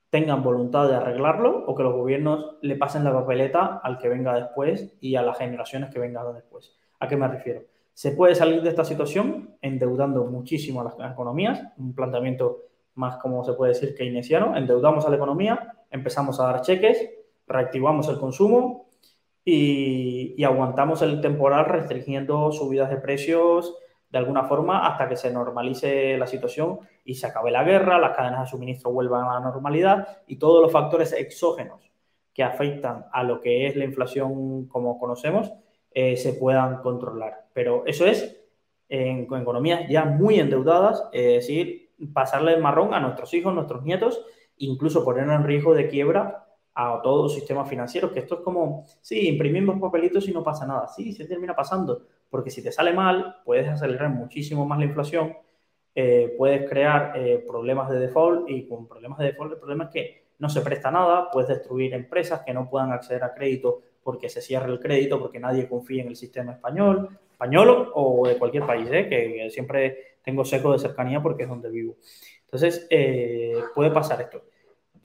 [0.09, 4.33] tengan voluntad de arreglarlo o que los gobiernos le pasen la papeleta al que venga
[4.35, 6.77] después y a las generaciones que vengan después.
[6.99, 7.63] ¿A qué me refiero?
[7.93, 12.63] Se puede salir de esta situación endeudando muchísimo a las economías, un planteamiento
[12.95, 17.09] más como se puede decir keynesiano, endeudamos a la economía, empezamos a dar cheques,
[17.47, 18.89] reactivamos el consumo
[19.43, 23.75] y, y aguantamos el temporal restringiendo subidas de precios,
[24.09, 28.15] de alguna forma hasta que se normalice la situación y se acabe la guerra, las
[28.15, 31.91] cadenas de suministro vuelvan a la normalidad y todos los factores exógenos
[32.33, 35.51] que afectan a lo que es la inflación como conocemos
[35.91, 37.47] eh, se puedan controlar.
[37.53, 38.37] Pero eso es
[38.87, 44.23] en, economías ya muy endeudadas, es decir, pasarle el marrón a nuestros hijos, nuestros nietos,
[44.57, 46.45] incluso poner en riesgo de quiebra
[46.75, 50.67] a todos los sistemas financieros, que esto es como, sí, imprimimos papelitos y no pasa
[50.67, 50.87] nada.
[50.87, 55.35] Sí, se termina pasando, porque si te sale mal, puedes acelerar muchísimo más la inflación,
[55.95, 59.89] eh, puedes crear eh, problemas de default y con problemas de default el problema es
[59.89, 64.29] que no se presta nada, puedes destruir empresas que no puedan acceder a crédito porque
[64.29, 68.65] se cierre el crédito, porque nadie confía en el sistema español, español o de cualquier
[68.65, 69.09] país, ¿eh?
[69.09, 71.95] que, siempre tengo seco de cercanía porque es donde vivo.
[72.45, 72.87] Entonces,
[73.73, 74.43] puede pasar esto.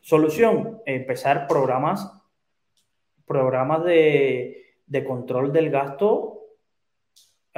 [0.03, 2.13] Solución, empezar programas,
[3.27, 6.42] programas de, de control del gasto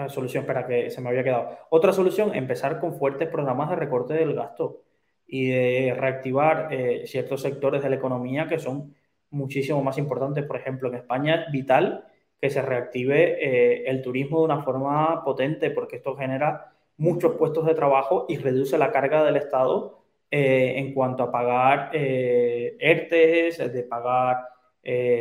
[0.08, 1.56] solución, espera, que se me había quedado.
[1.70, 4.82] Otra solución, empezar con fuertes programas de recorte del gasto
[5.26, 8.94] y de reactivar eh, ciertos sectores de la economía que son
[9.30, 10.44] muchísimo más importantes.
[10.44, 12.04] Por ejemplo, en España es vital
[12.40, 17.66] que se reactive eh, el turismo de una forma potente porque esto genera muchos puestos
[17.66, 23.82] de trabajo y reduce la carga del Estado eh, en cuanto a pagar ERTES, de
[23.84, 24.53] pagar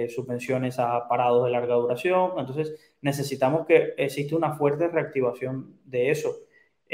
[0.10, 2.32] subvenciones a parados de larga duración.
[2.38, 6.36] Entonces, necesitamos que existe una fuerte reactivación de eso.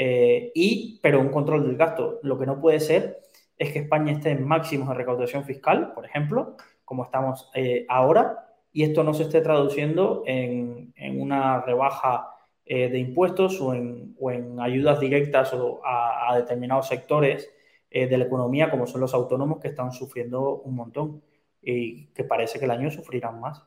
[0.02, 2.20] Eh, y, pero un control del gasto.
[2.22, 3.20] Lo que no puede ser
[3.58, 6.56] es que España esté en máximos de recaudación fiscal, por ejemplo,
[6.86, 12.30] como estamos eh, ahora, y esto no se esté traduciendo en, una rebaja
[12.64, 14.16] eh, de impuestos o en,
[14.58, 17.50] ayudas directas o a determinados sectores
[17.90, 21.22] de la economía, como son los autónomos, que están sufriendo un montón
[21.62, 23.62] y que parece que el año sufrirán más.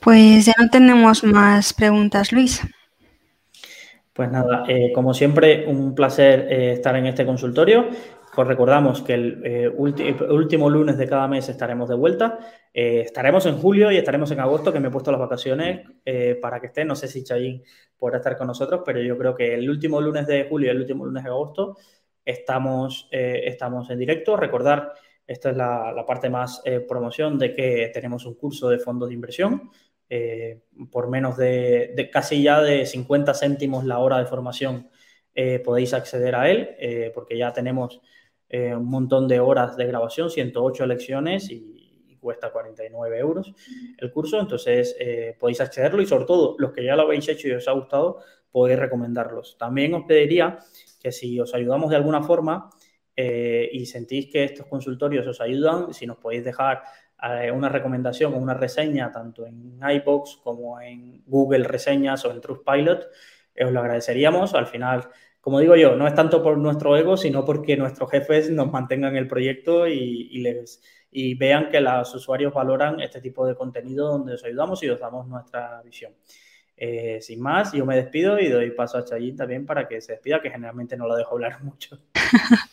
[0.00, 2.62] Pues ya no tenemos más preguntas, Luis.
[4.12, 7.88] Pues nada, eh, como siempre, un placer eh, estar en este consultorio.
[8.34, 12.38] Os recordamos que el, eh, último lunes de cada mes estaremos de vuelta.
[12.72, 15.86] estaremos en julio y estaremos en agosto, que me he puesto las vacaciones
[16.40, 16.88] para que estén.
[16.88, 17.62] No sé si Chayín
[17.98, 20.80] podrá estar con nosotros, pero yo creo que el último lunes de julio y el
[20.80, 21.76] último lunes de agosto
[22.24, 24.36] estamos, estamos en directo.
[24.36, 24.92] Recordar,
[25.26, 29.14] esta es la, la parte más promoción de que tenemos un curso de fondos de
[29.14, 29.70] inversión
[30.10, 34.88] eh, por menos de, casi ya de 50 céntimos la hora de formación
[35.34, 38.00] eh, podéis acceder a él, eh, porque ya tenemos
[38.50, 41.87] un montón de horas de grabación, 108 lecciones y
[42.18, 43.54] cuesta 49 euros
[43.98, 44.96] el curso, entonces
[45.38, 48.18] podéis accederlo y sobre todo los que ya lo habéis hecho y os ha gustado,
[48.50, 49.56] podéis recomendarlos.
[49.58, 50.58] También os pediría
[51.00, 52.70] que si os ayudamos de alguna forma,
[53.16, 56.82] y sentís que estos consultorios os ayudan, si nos podéis dejar
[57.20, 62.40] eh, una recomendación o una reseña tanto en iBox como en Google Reseñas o en
[62.40, 63.08] Trustpilot,
[63.56, 64.54] eh, os lo agradeceríamos.
[64.54, 65.08] Al final,
[65.40, 69.16] como digo yo, no es tanto por nuestro ego, sino porque nuestros jefes nos mantengan
[69.16, 70.80] el proyecto y, les,
[71.10, 75.00] y vean que los usuarios valoran este tipo de contenido donde os ayudamos y os
[75.00, 76.12] damos nuestra visión.
[76.80, 80.12] Eh, sin más, yo me despido y doy paso a Chayín también para que se
[80.12, 81.98] despida, que generalmente no lo dejo hablar mucho.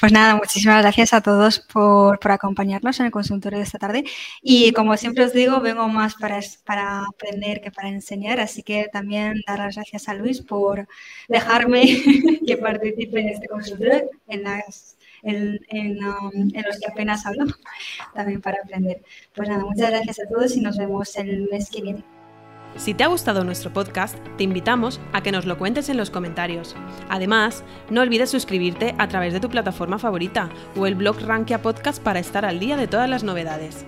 [0.00, 4.04] Pues nada, muchísimas gracias a todos por, acompañarnos en el consultorio de esta tarde.
[4.42, 8.88] Y como siempre os digo, vengo más para, para aprender que para enseñar, así que
[8.92, 10.86] también dar las gracias a Luis por
[11.28, 11.82] dejarme
[12.46, 17.44] que participe en este consultorio, en las en, um, en, los que apenas hablo,
[18.14, 19.02] también para aprender.
[19.34, 22.04] Pues nada, muchas gracias a todos y nos vemos el mes que viene.
[22.76, 26.10] Si te ha gustado nuestro podcast, te invitamos a que nos lo cuentes en los
[26.10, 26.74] comentarios.
[27.08, 32.02] Además, no olvides suscribirte a través de tu plataforma favorita o el blog Rankia Podcast
[32.02, 33.84] para estar al día de todas las novedades.